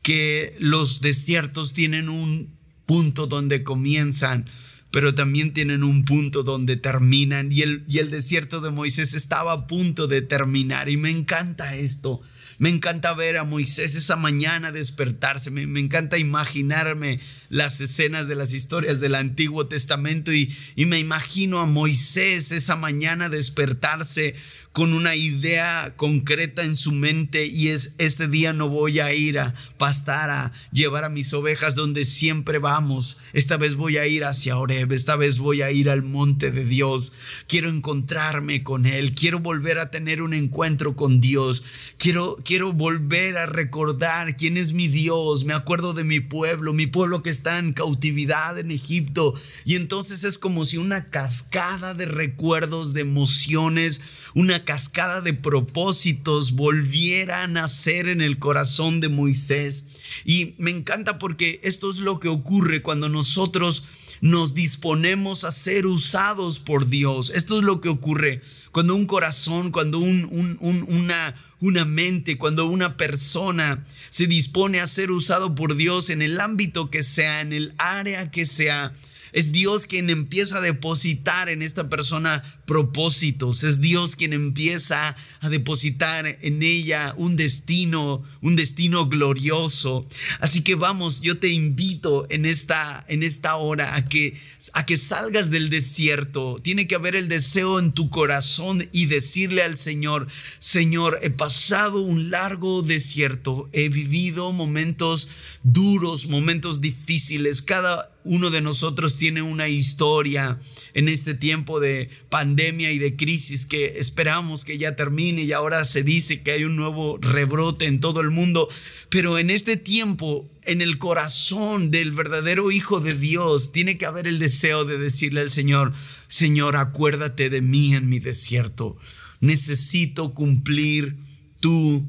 que 0.02 0.56
los 0.60 1.02
desiertos 1.02 1.74
tienen 1.74 2.08
un 2.08 2.58
punto 2.86 3.28
donde 3.28 3.64
comienzan 3.64 4.46
pero 4.92 5.14
también 5.14 5.54
tienen 5.54 5.84
un 5.84 6.04
punto 6.04 6.44
donde 6.44 6.78
terminan. 6.78 7.52
Y 7.52 7.62
el, 7.62 7.84
y 7.88 8.00
el 8.00 8.10
desierto 8.10 8.62
de 8.62 8.72
Moisés 8.72 9.14
estaba 9.14 9.52
a 9.52 9.68
punto 9.68 10.08
de 10.08 10.22
terminar. 10.22 10.90
Y 10.90 10.98
me 10.98 11.12
encanta 11.12 11.76
esto. 11.76 12.22
Me 12.60 12.70
encanta 12.70 13.14
ver 13.14 13.38
a 13.38 13.46
Moisés 13.46 13.96
esa 13.96 14.18
mañana 14.18 14.74
despertarse, 14.74 15.50
me, 15.50 15.66
me, 15.66 15.80
encanta 15.80 16.18
imaginarme 16.18 17.22
las 17.48 17.80
escenas 17.80 18.28
de 18.28 18.36
las 18.36 18.54
historias 18.54 19.00
del 19.00 19.16
Antiguo 19.16 19.68
Testamento 19.68 20.34
y, 20.34 20.54
y 20.76 20.86
me 20.86 21.00
imagino 21.00 21.60
a 21.60 21.66
Moisés 21.66 22.52
esa 22.52 22.76
mañana 22.76 23.30
despertarse 23.30 24.36
con 24.72 24.94
una 24.94 25.16
idea 25.16 25.94
concreta 25.96 26.64
en 26.64 26.76
su 26.76 26.92
mente 26.92 27.48
y 27.48 27.70
es 27.70 27.96
este 27.98 28.28
día 28.28 28.54
no 28.54 28.70
voy 28.70 29.00
a 29.00 29.12
ir 29.14 29.40
a 29.40 29.56
pastar 29.78 30.30
a 30.30 30.54
llevar 30.72 31.04
a 31.04 31.10
mis 31.10 31.34
ovejas 31.34 31.74
donde 31.74 32.06
siempre 32.06 32.60
vamos. 32.60 33.18
Esta 33.34 33.58
vez 33.58 33.76
voy 33.76 33.98
a 33.98 34.06
ir 34.06 34.24
hacia 34.26 34.58
Oreb, 34.58 34.92
esta 34.92 35.16
vez 35.16 35.40
voy 35.40 35.64
a 35.64 35.72
ir 35.72 35.90
al 35.90 36.04
monte 36.04 36.52
de 36.52 36.66
Dios. 36.66 37.14
Quiero 37.48 37.70
encontrarme 37.70 38.62
con 38.64 38.86
él, 38.86 39.16
quiero 39.16 39.40
volver 39.40 39.80
a 39.80 39.90
tener 39.90 40.22
un 40.22 40.36
encuentro 40.36 40.96
con 40.96 41.20
Dios. 41.20 41.64
Quiero 41.98 42.38
quiero 42.44 42.72
volver 42.72 43.38
a 43.38 43.48
recordar 43.48 44.38
quién 44.38 44.56
es 44.56 44.74
mi 44.74 44.88
Dios. 44.88 45.46
Me 45.46 45.54
acuerdo 45.54 45.94
de 45.94 46.04
mi 46.04 46.20
pueblo, 46.20 46.74
mi 46.74 46.86
pueblo 46.86 47.24
que 47.24 47.32
está 47.32 47.58
en 47.58 47.74
cautividad 47.74 48.60
en 48.60 48.70
Egipto 48.70 49.34
y 49.66 49.76
entonces 49.76 50.24
es 50.24 50.38
como 50.38 50.66
si 50.66 50.78
una 50.78 51.06
cascada 51.06 51.96
de 51.96 52.06
recuerdos, 52.06 52.94
de 52.94 53.02
emociones 53.02 54.02
una 54.34 54.59
cascada 54.66 55.22
de 55.22 55.34
propósitos 55.34 56.54
volviera 56.54 57.44
a 57.44 57.48
nacer 57.48 58.08
en 58.08 58.22
el 58.22 58.40
corazón 58.40 59.00
de 59.00 59.10
Moisés. 59.10 59.88
Y 60.26 60.56
me 60.58 60.72
encanta 60.72 61.20
porque 61.20 61.60
esto 61.64 61.90
es 61.90 62.00
lo 62.00 62.20
que 62.20 62.28
ocurre 62.28 62.82
cuando 62.82 63.10
nosotros 63.10 63.88
nos 64.22 64.54
disponemos 64.54 65.44
a 65.44 65.52
ser 65.52 65.86
usados 65.86 66.60
por 66.60 66.90
Dios. 66.90 67.32
Esto 67.34 67.58
es 67.58 67.64
lo 67.64 67.82
que 67.82 67.90
ocurre 67.90 68.42
cuando 68.72 68.96
un 68.96 69.06
corazón, 69.06 69.72
cuando 69.72 70.00
una, 70.00 71.36
una 71.60 71.86
mente, 71.86 72.38
cuando 72.38 72.66
una 72.66 72.98
persona 72.98 73.86
se 74.10 74.28
dispone 74.28 74.82
a 74.82 74.88
ser 74.88 75.12
usado 75.12 75.56
por 75.56 75.76
Dios 75.76 76.10
en 76.10 76.22
el 76.22 76.40
ámbito 76.40 76.90
que 76.90 77.04
sea, 77.04 77.42
en 77.42 77.54
el 77.54 77.74
área 77.78 78.32
que 78.32 78.46
sea. 78.46 78.94
Es 79.34 79.52
Dios 79.52 79.86
quien 79.86 80.10
empieza 80.10 80.58
a 80.58 80.62
depositar 80.62 81.50
en 81.50 81.62
esta 81.62 81.90
persona 81.90 82.62
propósitos. 82.66 83.64
Es 83.64 83.82
Dios 83.82 84.16
quien 84.16 84.34
empieza 84.34 85.16
a 85.40 85.50
depositar 85.50 86.38
en 86.42 86.64
ella 86.64 87.14
un 87.18 87.36
destino, 87.36 88.24
un 88.42 88.56
destino 88.56 89.08
glorioso. 89.08 90.08
Así 90.40 90.64
que 90.64 90.76
vamos, 90.76 91.22
yo 91.22 91.38
te 91.40 91.50
invito 91.50 92.28
en 92.30 92.46
esta, 92.46 93.04
en 93.08 93.24
esta 93.24 93.56
hora 93.56 93.96
a 93.96 94.08
que, 94.08 94.40
a 94.74 94.86
que 94.86 94.98
salgas 94.98 95.50
del 95.50 95.70
desierto. 95.70 96.60
Tiene 96.62 96.88
que 96.88 96.96
haber 96.96 97.16
el 97.16 97.28
deseo 97.28 97.80
en 97.80 97.92
tu 97.92 98.10
corazón 98.10 98.88
y 98.92 99.08
decirle 99.08 99.64
al 99.64 99.78
Señor, 99.78 100.28
Señor, 100.60 101.20
he 101.22 101.30
pasado 101.30 102.02
un 102.02 102.30
largo 102.30 102.82
desierto, 102.82 103.70
he 103.74 103.90
vivido 103.90 104.52
momentos 104.52 105.30
duros, 105.64 106.28
momentos 106.28 106.82
difíciles. 106.82 107.62
Cada 107.62 108.12
uno 108.24 108.50
de 108.50 108.62
nosotros 108.62 109.16
tiene 109.18 109.42
una 109.42 109.70
historia 109.70 110.60
en 110.94 111.08
este 111.08 111.34
tiempo 111.34 111.80
de 111.80 112.10
pandemia 112.30 112.92
y 112.92 113.00
de 113.00 113.16
crisis 113.16 113.66
que 113.66 114.00
esperamos 114.00 114.66
que 114.66 114.78
ya 114.78 114.96
termine 114.96 115.44
y 115.44 115.54
ahora 115.54 115.86
se 115.86 116.04
dice 116.04 116.44
que 116.44 116.52
hay 116.52 116.66
un 116.66 116.76
nuevo 116.76 117.18
rebrote 117.22 117.86
en 117.86 118.00
todo 118.00 118.20
el 118.20 118.30
mundo. 118.30 118.68
Pero 119.10 119.40
en 119.40 119.50
este 119.50 119.78
tiempo, 119.78 120.50
en 120.66 120.82
el 120.82 120.98
corazón 120.98 121.92
del 121.92 122.12
verdadero 122.12 122.72
Hijo 122.72 123.00
de 123.00 123.16
Dios, 123.16 123.72
tiene 123.72 123.98
que 123.98 124.06
haber 124.06 124.28
el 124.28 124.38
deseo 124.38 124.84
de 124.84 124.98
decirle 124.98 125.42
al 125.42 125.52
Señor, 125.52 125.94
Señor, 126.28 126.76
acuérdate 126.76 127.50
de 127.50 127.62
mí 127.62 127.96
en 127.96 128.10
mi 128.10 128.20
desierto. 128.20 128.98
Necesito 129.40 130.34
cumplir 130.34 131.16
tu 131.62 132.06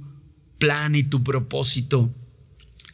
plan 0.58 0.96
y 0.96 1.04
tu 1.04 1.22
propósito 1.22 2.12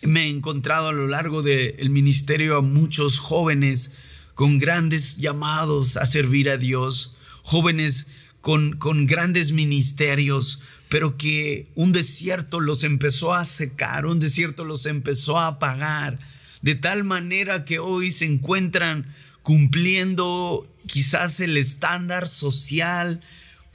me 0.06 0.24
he 0.24 0.28
encontrado 0.28 0.88
a 0.88 0.92
lo 0.92 1.06
largo 1.06 1.42
del 1.42 1.90
ministerio 1.90 2.56
a 2.56 2.62
muchos 2.62 3.18
jóvenes 3.18 3.96
con 4.34 4.58
grandes 4.58 5.16
llamados 5.16 5.96
a 5.96 6.06
servir 6.06 6.50
a 6.50 6.56
Dios, 6.56 7.16
jóvenes 7.42 8.08
con, 8.40 8.76
con 8.78 9.06
grandes 9.06 9.52
ministerios, 9.52 10.62
pero 10.88 11.16
que 11.16 11.68
un 11.74 11.92
desierto 11.92 12.60
los 12.60 12.84
empezó 12.84 13.34
a 13.34 13.44
secar, 13.44 14.06
un 14.06 14.20
desierto 14.20 14.64
los 14.64 14.86
empezó 14.86 15.38
a 15.38 15.48
apagar, 15.48 16.18
de 16.62 16.74
tal 16.74 17.04
manera 17.04 17.64
que 17.64 17.78
hoy 17.78 18.10
se 18.10 18.24
encuentran 18.24 19.06
cumpliendo 19.42 20.66
quizás 20.86 21.40
el 21.40 21.56
estándar 21.56 22.28
social, 22.28 23.20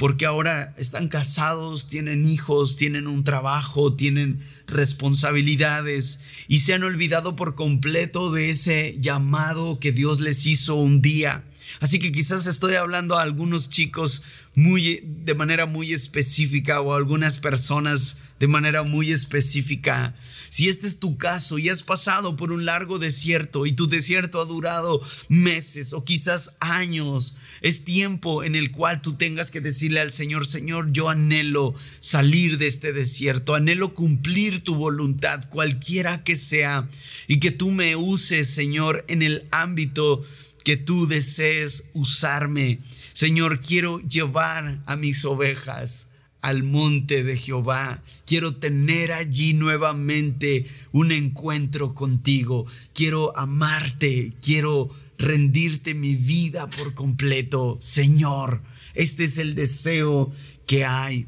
porque 0.02 0.26
ahora 0.26 0.74
están 0.78 1.10
casados, 1.10 1.88
tienen 1.88 2.28
hijos, 2.28 2.76
tienen 2.76 3.06
un 3.06 3.24
trabajo, 3.24 3.94
tienen 3.94 4.40
responsabilidades 4.66 6.22
y 6.48 6.62
se 6.62 6.74
han 6.74 6.82
olvidado 6.82 7.36
por 7.36 7.54
completo 7.54 8.32
de 8.32 8.50
ese 8.50 8.96
llamado 9.00 9.78
que 9.78 9.92
Dios 9.92 10.20
les 10.20 10.48
hizo 10.48 10.74
un 10.74 11.04
día. 11.04 11.44
Así 11.82 12.00
que 12.00 12.12
quizás 12.12 12.48
estoy 12.48 12.74
hablando 12.74 13.16
a 13.16 13.22
algunos 13.22 13.70
chicos 13.70 14.24
muy 14.56 15.04
de 15.06 15.36
manera 15.36 15.68
muy 15.68 15.94
específica 15.94 16.82
o 16.82 16.96
a 16.96 16.98
algunas 16.98 17.38
personas 17.38 18.22
de 18.42 18.48
manera 18.48 18.82
muy 18.82 19.12
específica. 19.12 20.16
Si 20.50 20.68
este 20.68 20.88
es 20.88 21.00
tu 21.00 21.16
caso 21.16 21.60
y 21.60 21.70
has 21.70 21.84
pasado 21.84 22.36
por 22.36 22.52
un 22.52 22.66
largo 22.66 22.98
desierto 22.98 23.68
y 23.68 23.74
tu 23.74 23.88
desierto 23.88 24.42
ha 24.42 24.46
durado 24.46 25.00
meses 25.30 25.94
o 25.94 26.04
quizás 26.04 26.58
años, 26.60 27.38
es 27.62 27.86
tiempo 27.86 28.44
en 28.44 28.56
el 28.56 28.72
cual 28.72 29.04
tú 29.04 29.14
tengas 29.14 29.52
que 29.52 29.62
decirle 29.62 30.00
al 30.00 30.10
Señor, 30.10 30.48
Señor, 30.48 30.92
yo 30.92 31.08
anhelo 31.10 31.76
salir 32.00 32.58
de 32.58 32.66
este 32.66 32.94
desierto, 32.94 33.54
anhelo 33.54 33.94
cumplir 33.94 34.64
tu 34.64 34.74
voluntad, 34.74 35.48
cualquiera 35.52 36.24
que 36.24 36.36
sea, 36.36 36.90
y 37.28 37.40
que 37.40 37.52
tú 37.52 37.70
me 37.70 37.96
uses, 37.96 38.50
Señor, 38.50 39.06
en 39.08 39.22
el 39.22 39.44
ámbito 39.52 40.26
que 40.64 40.78
tú 40.78 41.06
desees 41.06 41.92
usarme. 41.94 42.80
Señor, 43.14 43.62
quiero 43.62 44.00
llevar 44.00 44.80
a 44.88 44.96
mis 44.96 45.26
ovejas 45.26 46.11
al 46.42 46.64
monte 46.64 47.24
de 47.24 47.38
Jehová. 47.38 48.04
Quiero 48.26 48.56
tener 48.56 49.12
allí 49.12 49.54
nuevamente 49.54 50.66
un 50.92 51.12
encuentro 51.12 51.94
contigo. 51.94 52.66
Quiero 52.94 53.38
amarte. 53.38 54.34
Quiero 54.42 54.90
rendirte 55.18 55.94
mi 55.94 56.16
vida 56.16 56.70
por 56.70 56.94
completo. 56.94 57.78
Señor, 57.82 58.62
este 58.94 59.24
es 59.24 59.38
el 59.38 59.56
deseo 59.56 60.32
que 60.66 60.86
hay 60.86 61.28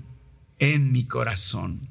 en 0.60 0.91
mi 0.91 1.06
corazón. 1.06 1.82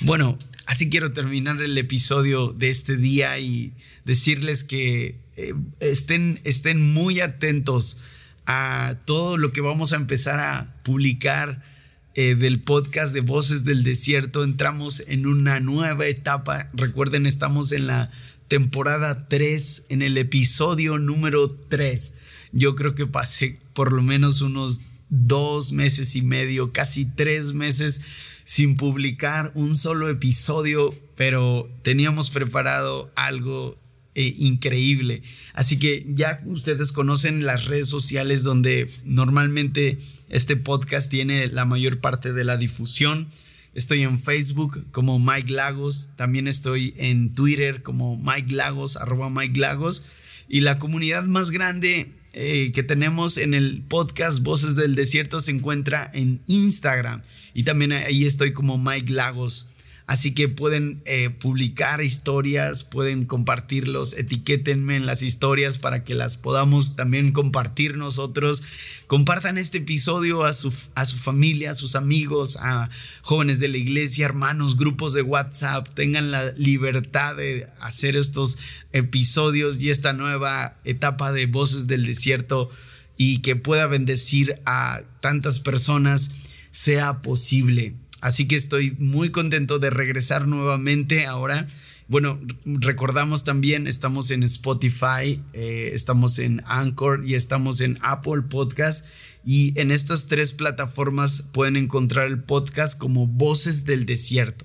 Bueno, 0.00 0.38
así 0.66 0.88
quiero 0.88 1.12
terminar 1.12 1.60
el 1.60 1.76
episodio 1.76 2.52
de 2.52 2.70
este 2.70 2.96
día 2.96 3.38
y 3.38 3.74
decirles 4.04 4.64
que 4.64 5.20
eh, 5.36 5.54
estén, 5.80 6.40
estén 6.44 6.92
muy 6.92 7.20
atentos 7.20 8.00
a 8.46 8.96
todo 9.04 9.36
lo 9.36 9.52
que 9.52 9.60
vamos 9.60 9.92
a 9.92 9.96
empezar 9.96 10.40
a 10.40 10.82
publicar 10.84 11.73
eh, 12.14 12.34
del 12.34 12.60
podcast 12.60 13.12
de 13.12 13.20
Voces 13.20 13.64
del 13.64 13.82
Desierto. 13.82 14.44
Entramos 14.44 15.02
en 15.08 15.26
una 15.26 15.60
nueva 15.60 16.06
etapa. 16.06 16.70
Recuerden, 16.72 17.26
estamos 17.26 17.72
en 17.72 17.86
la 17.86 18.10
temporada 18.48 19.26
3, 19.28 19.86
en 19.88 20.02
el 20.02 20.16
episodio 20.16 20.98
número 20.98 21.50
3. 21.50 22.18
Yo 22.52 22.76
creo 22.76 22.94
que 22.94 23.06
pasé 23.06 23.58
por 23.72 23.92
lo 23.92 24.02
menos 24.02 24.42
unos 24.42 24.82
dos 25.08 25.72
meses 25.72 26.14
y 26.16 26.22
medio, 26.22 26.72
casi 26.72 27.04
tres 27.04 27.52
meses 27.52 28.00
sin 28.44 28.76
publicar 28.76 29.50
un 29.54 29.74
solo 29.74 30.08
episodio, 30.08 30.94
pero 31.16 31.68
teníamos 31.82 32.30
preparado 32.30 33.10
algo 33.16 33.78
eh, 34.14 34.34
increíble. 34.38 35.22
Así 35.54 35.78
que 35.78 36.06
ya 36.08 36.40
ustedes 36.46 36.92
conocen 36.92 37.44
las 37.44 37.64
redes 37.64 37.88
sociales 37.88 38.44
donde 38.44 38.88
normalmente 39.04 39.98
este 40.28 40.56
podcast 40.56 41.10
tiene 41.10 41.48
la 41.48 41.64
mayor 41.64 42.00
parte 42.00 42.32
de 42.32 42.44
la 42.44 42.56
difusión. 42.56 43.28
Estoy 43.74 44.02
en 44.02 44.20
Facebook 44.20 44.84
como 44.92 45.18
Mike 45.18 45.52
Lagos, 45.52 46.12
también 46.16 46.46
estoy 46.46 46.94
en 46.96 47.34
Twitter 47.34 47.82
como 47.82 48.16
Mike 48.16 48.54
Lagos, 48.54 48.96
arroba 48.96 49.30
Mike 49.30 49.58
Lagos. 49.58 50.04
Y 50.48 50.60
la 50.60 50.78
comunidad 50.78 51.24
más 51.24 51.50
grande 51.50 52.12
eh, 52.32 52.72
que 52.74 52.82
tenemos 52.82 53.38
en 53.38 53.54
el 53.54 53.82
podcast 53.88 54.42
Voces 54.42 54.76
del 54.76 54.94
Desierto 54.94 55.40
se 55.40 55.52
encuentra 55.52 56.10
en 56.12 56.40
Instagram. 56.46 57.22
Y 57.54 57.62
también 57.62 57.92
ahí 57.92 58.24
estoy 58.24 58.52
como 58.52 58.78
Mike 58.78 59.12
Lagos. 59.12 59.68
Así 60.06 60.34
que 60.34 60.48
pueden 60.48 61.00
eh, 61.06 61.30
publicar 61.30 62.02
historias, 62.02 62.84
pueden 62.84 63.24
compartirlos, 63.24 64.12
etiquétenme 64.12 64.96
en 64.96 65.06
las 65.06 65.22
historias 65.22 65.78
para 65.78 66.04
que 66.04 66.12
las 66.12 66.36
podamos 66.36 66.94
también 66.94 67.32
compartir 67.32 67.96
nosotros. 67.96 68.62
Compartan 69.06 69.56
este 69.56 69.78
episodio 69.78 70.44
a 70.44 70.52
su, 70.52 70.74
a 70.94 71.06
su 71.06 71.16
familia, 71.16 71.70
a 71.70 71.74
sus 71.74 71.96
amigos, 71.96 72.58
a 72.60 72.90
jóvenes 73.22 73.60
de 73.60 73.68
la 73.68 73.78
iglesia, 73.78 74.26
hermanos, 74.26 74.76
grupos 74.76 75.14
de 75.14 75.22
WhatsApp. 75.22 75.88
Tengan 75.94 76.30
la 76.30 76.52
libertad 76.52 77.36
de 77.36 77.68
hacer 77.80 78.14
estos 78.16 78.58
episodios 78.92 79.80
y 79.80 79.88
esta 79.88 80.12
nueva 80.12 80.76
etapa 80.84 81.32
de 81.32 81.46
Voces 81.46 81.86
del 81.86 82.04
Desierto 82.04 82.68
y 83.16 83.38
que 83.38 83.56
pueda 83.56 83.86
bendecir 83.86 84.60
a 84.66 85.00
tantas 85.20 85.60
personas 85.60 86.32
sea 86.72 87.22
posible. 87.22 87.94
Así 88.24 88.48
que 88.48 88.56
estoy 88.56 88.92
muy 88.98 89.28
contento 89.28 89.78
de 89.78 89.90
regresar 89.90 90.48
nuevamente 90.48 91.26
ahora. 91.26 91.66
Bueno, 92.08 92.40
recordamos 92.64 93.44
también, 93.44 93.86
estamos 93.86 94.30
en 94.30 94.42
Spotify, 94.44 95.42
eh, 95.52 95.90
estamos 95.92 96.38
en 96.38 96.62
Anchor 96.64 97.24
y 97.26 97.34
estamos 97.34 97.82
en 97.82 97.98
Apple 98.00 98.40
Podcast. 98.48 99.04
Y 99.44 99.78
en 99.78 99.90
estas 99.90 100.26
tres 100.26 100.54
plataformas 100.54 101.42
pueden 101.52 101.76
encontrar 101.76 102.28
el 102.28 102.42
podcast 102.42 102.98
como 102.98 103.26
Voces 103.26 103.84
del 103.84 104.06
Desierto. 104.06 104.64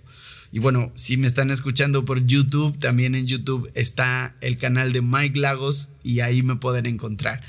Y 0.54 0.60
bueno, 0.60 0.94
si 0.96 1.18
me 1.18 1.28
están 1.28 1.52
escuchando 1.52 2.06
por 2.06 2.26
YouTube, 2.26 2.80
también 2.80 3.14
en 3.14 3.28
YouTube 3.28 3.70
está 3.74 4.38
el 4.40 4.58
canal 4.58 4.94
de 4.94 5.02
Mike 5.02 5.38
Lagos 5.38 5.90
y 6.02 6.22
ahí 6.22 6.44
me 6.44 6.56
pueden 6.56 6.86
encontrar. 6.86 7.42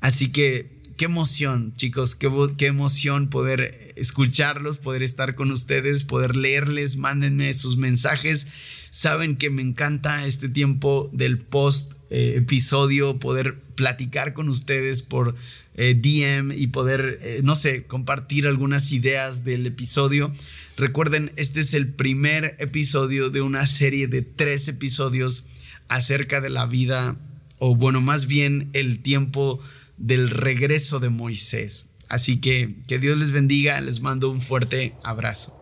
Así 0.00 0.32
que 0.32 0.79
qué 1.00 1.06
emoción, 1.06 1.72
chicos, 1.76 2.14
qué, 2.14 2.66
emoción 2.66 3.30
poder 3.30 3.94
escucharlos, 3.96 4.76
poder 4.76 5.02
estar 5.02 5.34
con 5.34 5.50
ustedes, 5.50 6.04
poder 6.04 6.36
leerles, 6.36 6.98
mándenme 6.98 7.54
sus 7.54 7.78
mensajes. 7.78 8.48
Saben 8.90 9.36
que 9.36 9.48
me 9.48 9.62
encanta 9.62 10.26
este 10.26 10.50
tiempo 10.50 11.08
del 11.14 11.38
post 11.38 11.94
episodio, 12.10 13.18
poder 13.18 13.58
platicar 13.76 14.34
con 14.34 14.50
ustedes 14.50 15.00
por 15.00 15.36
eh, 15.74 15.94
DM 15.94 16.52
y 16.52 16.66
poder, 16.66 17.18
eh, 17.22 17.40
no 17.44 17.54
sé, 17.54 17.84
compartir 17.84 18.46
algunas 18.46 18.92
ideas 18.92 19.42
del 19.42 19.66
episodio. 19.66 20.30
Recuerden, 20.76 21.32
este 21.36 21.60
es 21.60 21.72
el 21.72 21.88
primer 21.88 22.56
episodio 22.58 23.30
de 23.30 23.40
una 23.40 23.64
serie 23.66 24.06
de 24.06 24.20
tres 24.20 24.68
episodios 24.68 25.46
acerca 25.88 26.42
de 26.42 26.50
la 26.50 26.66
vida, 26.66 27.16
o 27.58 27.74
bueno, 27.74 28.02
más 28.02 28.26
bien 28.26 28.68
el 28.74 29.00
tiempo 29.00 29.62
del 30.00 30.30
regreso 30.30 30.98
de 30.98 31.10
Moisés. 31.10 31.90
Así 32.08 32.40
que 32.40 32.76
que 32.88 32.98
Dios 32.98 33.16
les 33.18 33.30
bendiga, 33.30 33.80
les 33.80 34.00
mando 34.00 34.30
un 34.30 34.40
fuerte 34.40 34.94
abrazo. 35.04 35.59